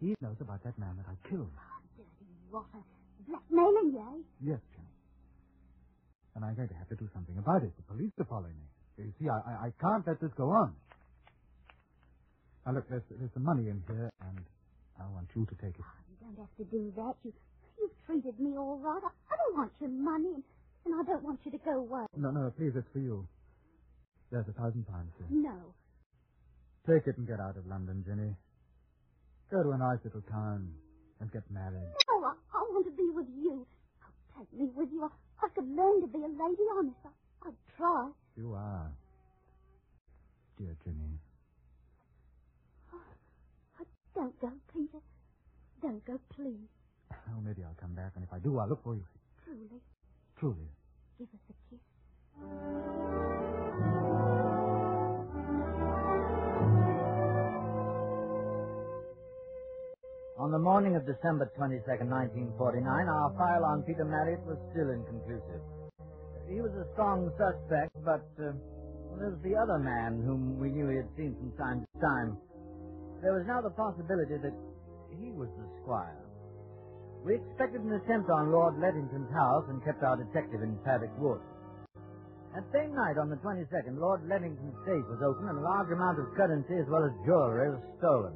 He 0.00 0.16
knows 0.24 0.40
about 0.40 0.64
that 0.64 0.78
man 0.80 0.96
that 0.96 1.04
I 1.12 1.16
killed. 1.28 1.52
Dirty 1.96 2.32
rotter. 2.48 2.80
Blackmailing 3.28 3.92
you, 3.92 4.00
eh? 4.00 4.56
Yes, 4.56 4.60
Jimmy. 4.72 4.96
And 6.34 6.44
I'm 6.44 6.56
going 6.56 6.72
to 6.72 6.78
have 6.80 6.88
to 6.88 6.96
do 6.96 7.04
something 7.12 7.36
about 7.36 7.62
it. 7.62 7.76
The 7.76 7.84
police 7.84 8.12
are 8.18 8.24
following 8.24 8.56
me. 8.56 9.04
You 9.04 9.12
see, 9.20 9.28
I, 9.28 9.36
I, 9.36 9.54
I 9.68 9.70
can't 9.76 10.06
let 10.08 10.20
this 10.24 10.32
go 10.36 10.48
on. 10.48 10.72
Now, 12.64 12.80
look, 12.80 12.88
there's, 12.88 13.04
there's 13.12 13.30
some 13.36 13.44
money 13.44 13.68
in 13.68 13.84
here, 13.86 14.08
and 14.24 14.40
I 14.96 15.04
want 15.12 15.28
you 15.36 15.44
to 15.44 15.54
take 15.60 15.76
it. 15.76 15.84
Oh, 15.84 16.00
you 16.08 16.16
don't 16.24 16.38
have 16.40 16.54
to 16.56 16.64
do 16.72 16.92
that. 16.96 17.14
You, 17.24 17.32
you've 17.76 17.96
treated 18.08 18.40
me 18.40 18.56
all 18.56 18.80
right. 18.80 19.04
I, 19.04 19.12
I 19.12 19.36
don't 19.36 19.56
want 19.60 19.72
your 19.80 19.90
money, 19.92 20.40
and, 20.40 20.44
and 20.84 20.94
I 20.94 21.02
don't 21.04 21.22
want 21.22 21.40
you 21.44 21.50
to 21.52 21.58
go 21.58 21.78
away. 21.80 22.06
No, 22.16 22.30
no, 22.30 22.52
please, 22.56 22.72
it's 22.74 22.86
for 22.92 22.98
you. 22.98 23.26
There's 24.30 24.46
a 24.48 24.52
thousand 24.52 24.86
pounds 24.86 25.12
here. 25.18 25.26
No. 25.30 25.74
Take 26.86 27.06
it 27.06 27.16
and 27.18 27.26
get 27.26 27.38
out 27.40 27.56
of 27.56 27.66
London, 27.66 28.04
Jenny. 28.06 28.34
Go 29.50 29.62
to 29.62 29.70
a 29.70 29.78
nice 29.78 29.98
little 30.04 30.22
town 30.30 30.72
and 31.20 31.30
get 31.32 31.42
married. 31.50 31.92
No, 32.08 32.24
I, 32.24 32.32
I 32.54 32.60
want 32.70 32.86
to 32.86 32.92
be 32.92 33.08
with 33.14 33.28
you. 33.36 33.66
Oh, 34.02 34.38
take 34.38 34.52
me 34.58 34.68
with 34.74 34.88
you. 34.90 35.04
I, 35.04 35.46
I 35.46 35.48
could 35.54 35.68
learn 35.68 36.00
to 36.00 36.06
be 36.08 36.18
a 36.18 36.28
lady 36.28 36.64
honest. 36.78 36.96
I, 37.04 37.48
I'd 37.48 37.54
try. 37.76 38.10
You 38.36 38.54
are. 38.54 38.90
Dear 40.58 40.76
Jenny. 40.84 41.18
Oh, 42.92 43.84
don't 44.14 44.40
go, 44.40 44.50
Peter. 44.72 44.98
Don't 45.82 46.04
go, 46.06 46.18
please. 46.34 46.68
Oh, 47.12 47.40
maybe 47.44 47.62
I'll 47.62 47.76
come 47.80 47.94
back, 47.94 48.12
and 48.16 48.24
if 48.24 48.32
I 48.32 48.38
do, 48.38 48.58
I'll 48.58 48.68
look 48.68 48.82
for 48.82 48.94
you. 48.94 49.04
Truly. 50.42 50.56
Truly. 50.58 50.66
Give 51.22 51.28
us 51.30 51.38
a 51.46 51.54
kiss. 51.70 51.78
On 60.42 60.50
the 60.50 60.58
morning 60.58 60.96
of 60.96 61.06
December 61.06 61.46
22nd, 61.54 62.10
1949, 62.58 62.82
our 63.06 63.30
file 63.38 63.62
on 63.70 63.84
Peter 63.86 64.04
Marriott 64.04 64.42
was 64.42 64.58
still 64.74 64.90
inconclusive. 64.90 65.62
He 66.50 66.58
was 66.58 66.74
a 66.74 66.90
strong 66.98 67.30
suspect, 67.38 67.94
but 68.02 68.26
uh, 68.42 68.50
there 69.22 69.30
was 69.30 69.38
the 69.46 69.54
other 69.54 69.78
man 69.78 70.26
whom 70.26 70.58
we 70.58 70.74
knew 70.74 70.90
he 70.90 70.96
had 70.96 71.08
seen 71.16 71.38
from 71.38 71.54
time 71.54 71.86
to 71.86 72.00
time. 72.02 72.36
There 73.22 73.38
was 73.38 73.46
now 73.46 73.62
the 73.62 73.70
possibility 73.70 74.42
that 74.42 74.58
he 75.22 75.30
was 75.30 75.46
the 75.54 75.70
squire. 75.78 76.31
We 77.24 77.38
expected 77.38 77.82
an 77.82 77.92
attempt 77.94 78.30
on 78.30 78.50
Lord 78.50 78.74
Lettington's 78.82 79.30
house 79.30 79.64
and 79.70 79.84
kept 79.84 80.02
our 80.02 80.16
detective 80.18 80.62
in 80.62 80.74
Paddock 80.82 81.14
Wood. 81.18 81.38
That 82.54 82.66
same 82.74 82.92
night, 82.94 83.16
on 83.16 83.30
the 83.30 83.38
22nd, 83.38 83.96
Lord 83.96 84.26
Lettington's 84.26 84.76
safe 84.84 85.06
was 85.06 85.22
opened 85.22 85.48
and 85.48 85.58
a 85.58 85.62
large 85.62 85.88
amount 85.94 86.18
of 86.18 86.34
currency 86.34 86.74
as 86.82 86.88
well 86.90 87.06
as 87.06 87.14
jewelry 87.24 87.70
was 87.70 87.80
stolen. 87.98 88.34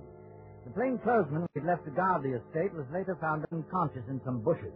The 0.64 0.72
plainclothesman 0.72 1.46
who 1.50 1.60
had 1.60 1.66
left 1.66 1.84
to 1.84 1.90
guard 1.90 2.22
the 2.22 2.38
estate 2.38 2.72
was 2.74 2.86
later 2.94 3.18
found 3.20 3.44
unconscious 3.52 4.06
in 4.08 4.20
some 4.24 4.42
bushes. 4.42 4.72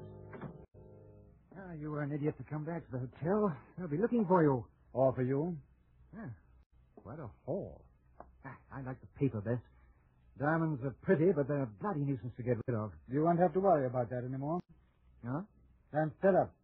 Ah, 1.56 1.72
you 1.78 1.90
were 1.90 2.02
an 2.02 2.12
idiot 2.12 2.34
to 2.38 2.44
come 2.44 2.64
back 2.64 2.84
to 2.86 2.92
the 2.92 2.98
hotel. 2.98 3.54
They'll 3.78 3.88
be 3.88 3.96
looking 3.98 4.26
for 4.26 4.42
you. 4.42 4.66
Or 4.92 5.14
for 5.14 5.22
you. 5.22 5.56
Yeah, 6.14 6.30
quite 7.02 7.18
a 7.18 7.30
haul. 7.46 7.80
Ah, 8.44 8.58
I 8.74 8.82
like 8.82 9.00
the 9.00 9.06
paper 9.18 9.40
best. 9.40 9.62
Diamonds 10.40 10.80
are 10.84 10.96
pretty, 11.02 11.32
but 11.36 11.46
they're 11.48 11.68
a 11.68 11.72
bloody 11.84 12.00
nuisance 12.00 12.32
to 12.38 12.42
get 12.42 12.56
rid 12.66 12.74
of. 12.74 12.92
You 13.12 13.22
won't 13.24 13.38
have 13.38 13.52
to 13.52 13.60
worry 13.60 13.84
about 13.86 14.08
that 14.08 14.24
anymore. 14.24 14.60
Huh? 15.20 15.42
And 15.92 16.10
fed 16.22 16.34
up. 16.34 16.54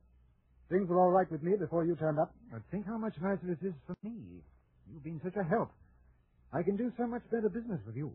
Things 0.71 0.89
were 0.89 0.99
all 0.99 1.11
right 1.11 1.31
with 1.31 1.43
me 1.43 1.53
before 1.61 1.85
you 1.85 1.95
turned 1.97 2.19
up. 2.19 2.33
But 2.51 2.63
think 2.71 2.87
how 2.87 2.97
much 2.97 3.13
nicer 3.21 3.53
it 3.53 3.61
is 3.65 3.75
for 3.87 3.95
me. 4.03 4.41
You've 4.91 5.05
been 5.05 5.21
such 5.23 5.37
a 5.37 5.45
help. 5.45 5.71
I 6.53 6.63
can 6.63 6.77
do 6.77 6.91
so 6.97 7.07
much 7.07 7.23
better 7.31 7.51
business 7.51 7.81
with 7.87 7.97
you. 7.97 8.13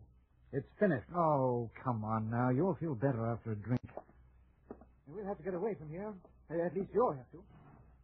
It's 0.52 0.66
finished. 0.80 1.06
Oh, 1.14 1.70
come 1.84 2.04
on 2.04 2.28
now. 2.28 2.50
You'll 2.50 2.76
feel 2.80 2.94
better 2.94 3.24
after 3.30 3.52
a 3.52 3.56
drink. 3.56 3.80
We'll 5.06 5.24
have 5.26 5.38
to 5.38 5.44
get 5.44 5.54
away 5.54 5.76
from 5.78 5.88
here. 5.90 6.12
At 6.50 6.74
least 6.74 6.90
you'll 6.92 7.14
have 7.14 7.30
to. 7.32 7.42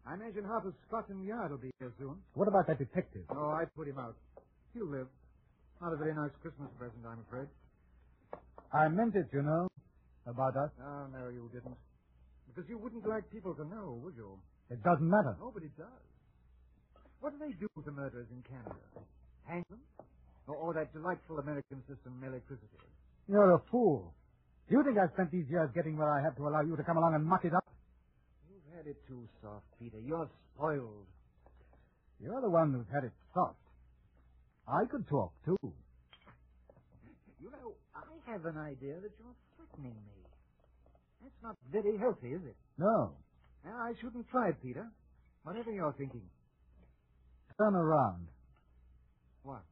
I 0.06 0.14
imagine 0.14 0.44
half 0.44 0.64
of 0.64 0.72
Scotland 0.86 1.26
Yard 1.26 1.50
will 1.50 1.58
be 1.58 1.70
here 1.78 1.92
soon. 1.98 2.16
What 2.34 2.48
about 2.48 2.66
that 2.68 2.78
detective? 2.78 3.24
Oh, 3.28 3.50
I 3.50 3.64
put 3.76 3.88
him 3.88 3.98
out. 3.98 4.16
He'll 4.72 4.86
live. 4.88 5.08
Not 5.80 5.92
a 5.92 5.96
very 5.96 6.14
nice 6.14 6.34
Christmas 6.42 6.68
present, 6.78 7.06
I'm 7.06 7.22
afraid. 7.28 7.46
I 8.72 8.88
meant 8.88 9.14
it, 9.14 9.30
you 9.32 9.42
know, 9.42 9.68
about 10.26 10.56
us. 10.56 10.70
Oh, 10.82 11.06
no, 11.14 11.30
you 11.30 11.48
didn't. 11.54 11.78
Because 12.50 12.68
you 12.68 12.78
wouldn't 12.78 13.06
like 13.06 13.30
people 13.30 13.54
to 13.54 13.64
know, 13.64 14.00
would 14.02 14.14
you? 14.16 14.38
It 14.70 14.82
doesn't 14.82 15.08
matter. 15.08 15.36
Nobody 15.38 15.70
does. 15.78 16.02
What 17.20 17.32
do 17.32 17.38
they 17.38 17.54
do 17.56 17.68
with 17.76 17.86
the 17.86 17.92
murderers 17.92 18.26
in 18.30 18.42
Canada? 18.42 18.74
Hang 19.46 19.64
them? 19.70 19.80
Or, 20.46 20.56
or 20.56 20.74
that 20.74 20.92
delightful 20.92 21.38
American 21.38 21.82
system, 21.88 22.20
electricity? 22.26 22.82
You're 23.28 23.54
a 23.54 23.62
fool. 23.70 24.12
Do 24.68 24.76
you 24.76 24.82
think 24.84 24.98
I've 24.98 25.12
spent 25.14 25.30
these 25.30 25.46
years 25.48 25.70
getting 25.74 25.96
where 25.96 26.12
I 26.12 26.20
have 26.22 26.36
to 26.36 26.42
allow 26.48 26.60
you 26.60 26.76
to 26.76 26.82
come 26.84 26.96
along 26.96 27.14
and 27.14 27.24
muck 27.24 27.44
it 27.44 27.54
up? 27.54 27.64
You've 28.50 28.76
had 28.76 28.86
it 28.86 28.96
too 29.08 29.26
soft, 29.42 29.64
Peter. 29.78 29.98
You're 30.00 30.28
spoiled. 30.54 31.06
You're 32.20 32.40
the 32.40 32.50
one 32.50 32.72
who's 32.74 32.88
had 32.92 33.04
it 33.04 33.12
soft. 33.32 33.56
I 34.68 34.84
could 34.90 35.08
talk, 35.08 35.32
too. 35.44 35.56
You 37.40 37.50
know, 37.50 37.72
I 37.96 38.04
have 38.30 38.44
an 38.44 38.58
idea 38.58 39.00
that 39.00 39.12
you're 39.18 39.36
threatening 39.56 39.96
me. 39.96 40.18
That's 41.22 41.42
not 41.42 41.56
very 41.72 41.96
healthy, 41.96 42.28
is 42.36 42.44
it? 42.44 42.56
No. 42.76 43.12
Well, 43.64 43.74
I 43.74 43.92
shouldn't 44.00 44.28
try 44.28 44.50
it, 44.50 44.56
Peter. 44.62 44.86
Whatever 45.42 45.72
you're 45.72 45.94
thinking. 45.96 46.22
Turn 47.56 47.74
around. 47.74 48.28
What? 49.42 49.62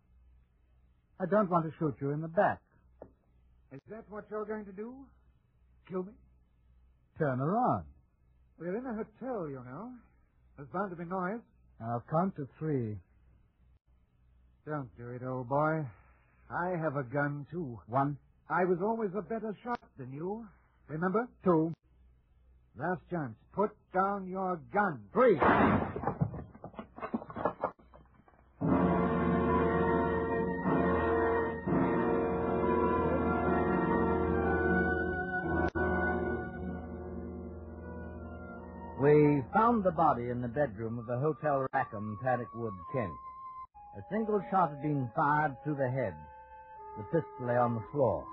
I 1.21 1.25
don't 1.31 1.51
want 1.51 1.67
to 1.67 1.73
shoot 1.79 1.95
you 2.01 2.11
in 2.11 2.21
the 2.21 2.29
back. 2.29 2.61
Is 3.73 3.81
that 3.91 4.05
what 4.09 4.25
you're 4.31 4.45
going 4.47 4.65
to 4.65 4.73
do? 4.73 4.95
Kill 5.89 6.03
me? 6.03 6.13
Turn 7.19 7.41
around. 7.41 7.85
We're 8.59 8.77
in 8.77 8.87
a 8.87 8.95
hotel, 8.95 9.49
you 9.49 9.63
know. 9.65 9.91
There's 10.57 10.69
bound 10.73 10.91
to 10.91 10.97
be 10.97 11.05
noise. 11.05 11.41
I'll 11.81 12.03
count 12.11 12.35
to 12.37 12.49
three. 12.59 12.97
Don't 14.67 14.91
do 14.99 15.11
it, 15.11 15.23
old 15.25 15.49
boy. 15.49 15.85
I 16.51 16.71
have 16.83 16.97
a 16.97 17.05
gun, 17.05 17.47
too. 17.51 17.79
One, 17.87 18.17
I 18.51 18.65
was 18.65 18.79
always 18.83 19.11
a 19.17 19.23
better 19.23 19.57
shot 19.63 19.81
than 19.97 20.13
you. 20.13 20.45
Remember? 20.89 21.29
two, 21.45 21.73
Last 22.79 23.01
chance. 23.11 23.35
Put 23.55 23.71
down 23.95 24.29
your 24.29 24.61
gun. 24.73 25.01
three. 25.13 25.39
We 39.01 39.43
found 39.53 39.85
the 39.85 39.91
body 39.93 40.31
in 40.31 40.41
the 40.41 40.49
bedroom 40.49 40.99
of 40.99 41.07
the 41.07 41.19
Hotel 41.19 41.67
Rackham, 41.73 42.19
Paddock 42.23 42.49
Wood, 42.55 42.73
Kent. 42.93 43.13
A 43.97 44.05
single 44.13 44.45
shot 44.51 44.71
had 44.71 44.83
been 44.83 45.09
fired 45.17 45.57
through 45.65 45.77
the 45.81 45.89
head. 45.89 46.13
The 46.99 47.05
pistol 47.05 47.49
lay 47.49 47.57
on 47.57 47.75
the 47.75 47.85
floor. 47.93 48.25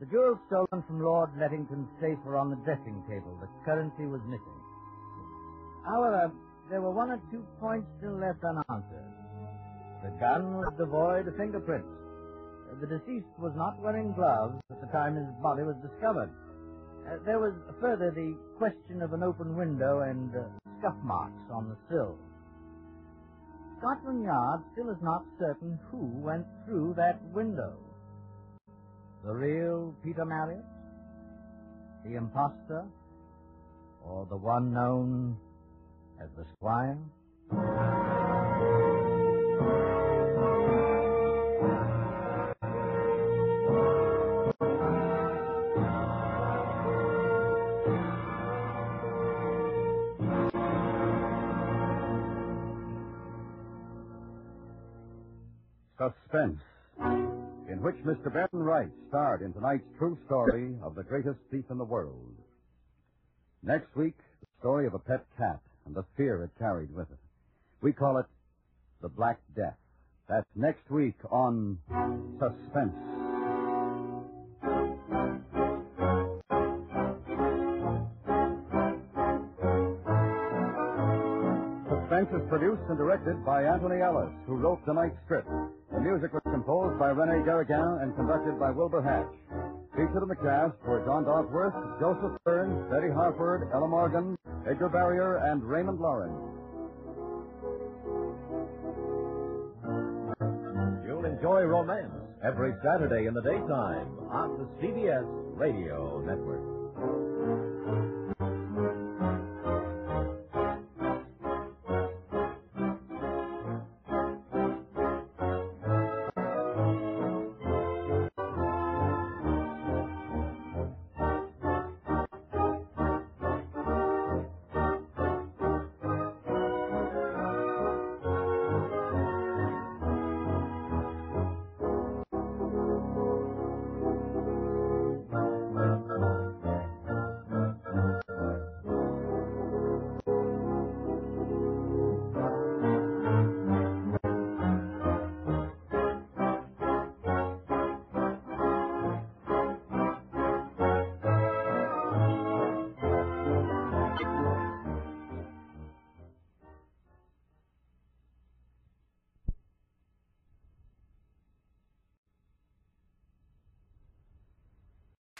The 0.00 0.06
jewels 0.06 0.38
stolen 0.46 0.82
from 0.86 1.02
Lord 1.02 1.30
Lettington's 1.38 1.90
safe 2.00 2.18
were 2.26 2.36
on 2.36 2.50
the 2.50 2.58
dressing 2.66 3.02
table. 3.06 3.38
The 3.38 3.46
currency 3.64 4.06
was 4.06 4.22
missing. 4.26 4.60
However, 5.86 6.32
there 6.70 6.82
were 6.82 6.90
one 6.90 7.10
or 7.10 7.22
two 7.30 7.46
points 7.60 7.86
still 7.98 8.18
left 8.18 8.42
unanswered. 8.42 9.06
The 10.02 10.10
gun 10.18 10.58
was 10.58 10.74
devoid 10.78 11.26
of 11.26 11.36
fingerprints. 11.36 11.94
The 12.80 12.86
deceased 12.86 13.30
was 13.38 13.54
not 13.54 13.78
wearing 13.80 14.12
gloves 14.12 14.58
at 14.70 14.80
the 14.80 14.90
time 14.90 15.14
his 15.14 15.30
body 15.42 15.62
was 15.62 15.78
discovered. 15.78 16.30
Uh, 17.06 17.22
there 17.24 17.38
was 17.38 17.54
further 17.80 18.10
the 18.10 18.36
question 18.58 19.00
of 19.02 19.12
an 19.14 19.22
open 19.22 19.56
window 19.56 20.00
and 20.02 20.34
uh, 20.34 20.42
scuff 20.78 20.94
marks 21.02 21.42
on 21.50 21.70
the 21.70 21.78
sill. 21.88 22.18
Scotland 23.78 24.24
Yard 24.24 24.60
still 24.72 24.90
is 24.90 25.00
not 25.02 25.24
certain 25.38 25.78
who 25.90 25.98
went 26.20 26.44
through 26.66 26.94
that 26.96 27.20
window. 27.32 27.74
The 29.24 29.32
real 29.32 29.94
Peter 30.02 30.24
Marriott? 30.24 30.64
The 32.04 32.16
impostor? 32.16 32.84
Or 34.04 34.26
the 34.26 34.36
one 34.36 34.72
known 34.72 35.36
as 36.20 36.28
the 36.36 36.44
Squire? 36.56 36.98
Suspense, 55.98 56.60
in 57.68 57.82
which 57.82 57.96
Mr. 58.04 58.32
Ben 58.32 58.48
Wright 58.52 58.90
starred 59.08 59.42
in 59.42 59.52
tonight's 59.52 59.84
true 59.98 60.16
story 60.26 60.76
of 60.82 60.94
the 60.94 61.02
greatest 61.02 61.38
thief 61.50 61.64
in 61.70 61.78
the 61.78 61.84
world. 61.84 62.34
Next 63.62 63.94
week, 63.96 64.16
the 64.40 64.46
story 64.60 64.86
of 64.86 64.94
a 64.94 64.98
pet 65.00 65.26
cat 65.36 65.60
and 65.86 65.94
the 65.94 66.04
fear 66.16 66.42
it 66.44 66.50
carried 66.58 66.94
with 66.94 67.10
it. 67.10 67.18
We 67.82 67.92
call 67.92 68.18
it 68.18 68.26
The 69.02 69.08
Black 69.08 69.40
Death. 69.56 69.76
That's 70.28 70.46
next 70.54 70.88
week 70.90 71.16
on 71.30 71.78
Suspense. 72.38 73.17
Produced 82.48 82.80
and 82.88 82.96
directed 82.96 83.44
by 83.44 83.62
Antony 83.62 84.00
Ellis, 84.00 84.32
who 84.46 84.56
wrote 84.56 84.80
tonight's 84.86 85.16
script. 85.26 85.48
The 85.92 86.00
music 86.00 86.32
was 86.32 86.40
composed 86.48 86.98
by 86.98 87.10
Rene 87.10 87.44
Garriguenc 87.44 88.02
and 88.02 88.16
conducted 88.16 88.58
by 88.58 88.70
Wilbur 88.70 89.02
Hatch. 89.02 89.28
Featured 89.92 90.22
in 90.22 90.28
the 90.28 90.40
cast 90.40 90.72
were 90.88 91.04
John 91.04 91.24
Dodsworth, 91.28 91.76
Joseph 92.00 92.40
Kearns, 92.46 92.88
Betty 92.90 93.12
Harford, 93.12 93.68
Ella 93.74 93.88
Morgan, 93.88 94.38
Edgar 94.64 94.88
Barrier, 94.88 95.44
and 95.44 95.62
Raymond 95.62 96.00
Lawrence. 96.00 96.40
You'll 101.04 101.26
enjoy 101.26 101.68
romance 101.68 102.16
every 102.42 102.72
Saturday 102.82 103.26
in 103.26 103.34
the 103.34 103.42
daytime 103.42 104.08
on 104.32 104.56
the 104.56 104.66
CBS 104.80 105.28
Radio 105.58 106.24
Network. 106.24 108.17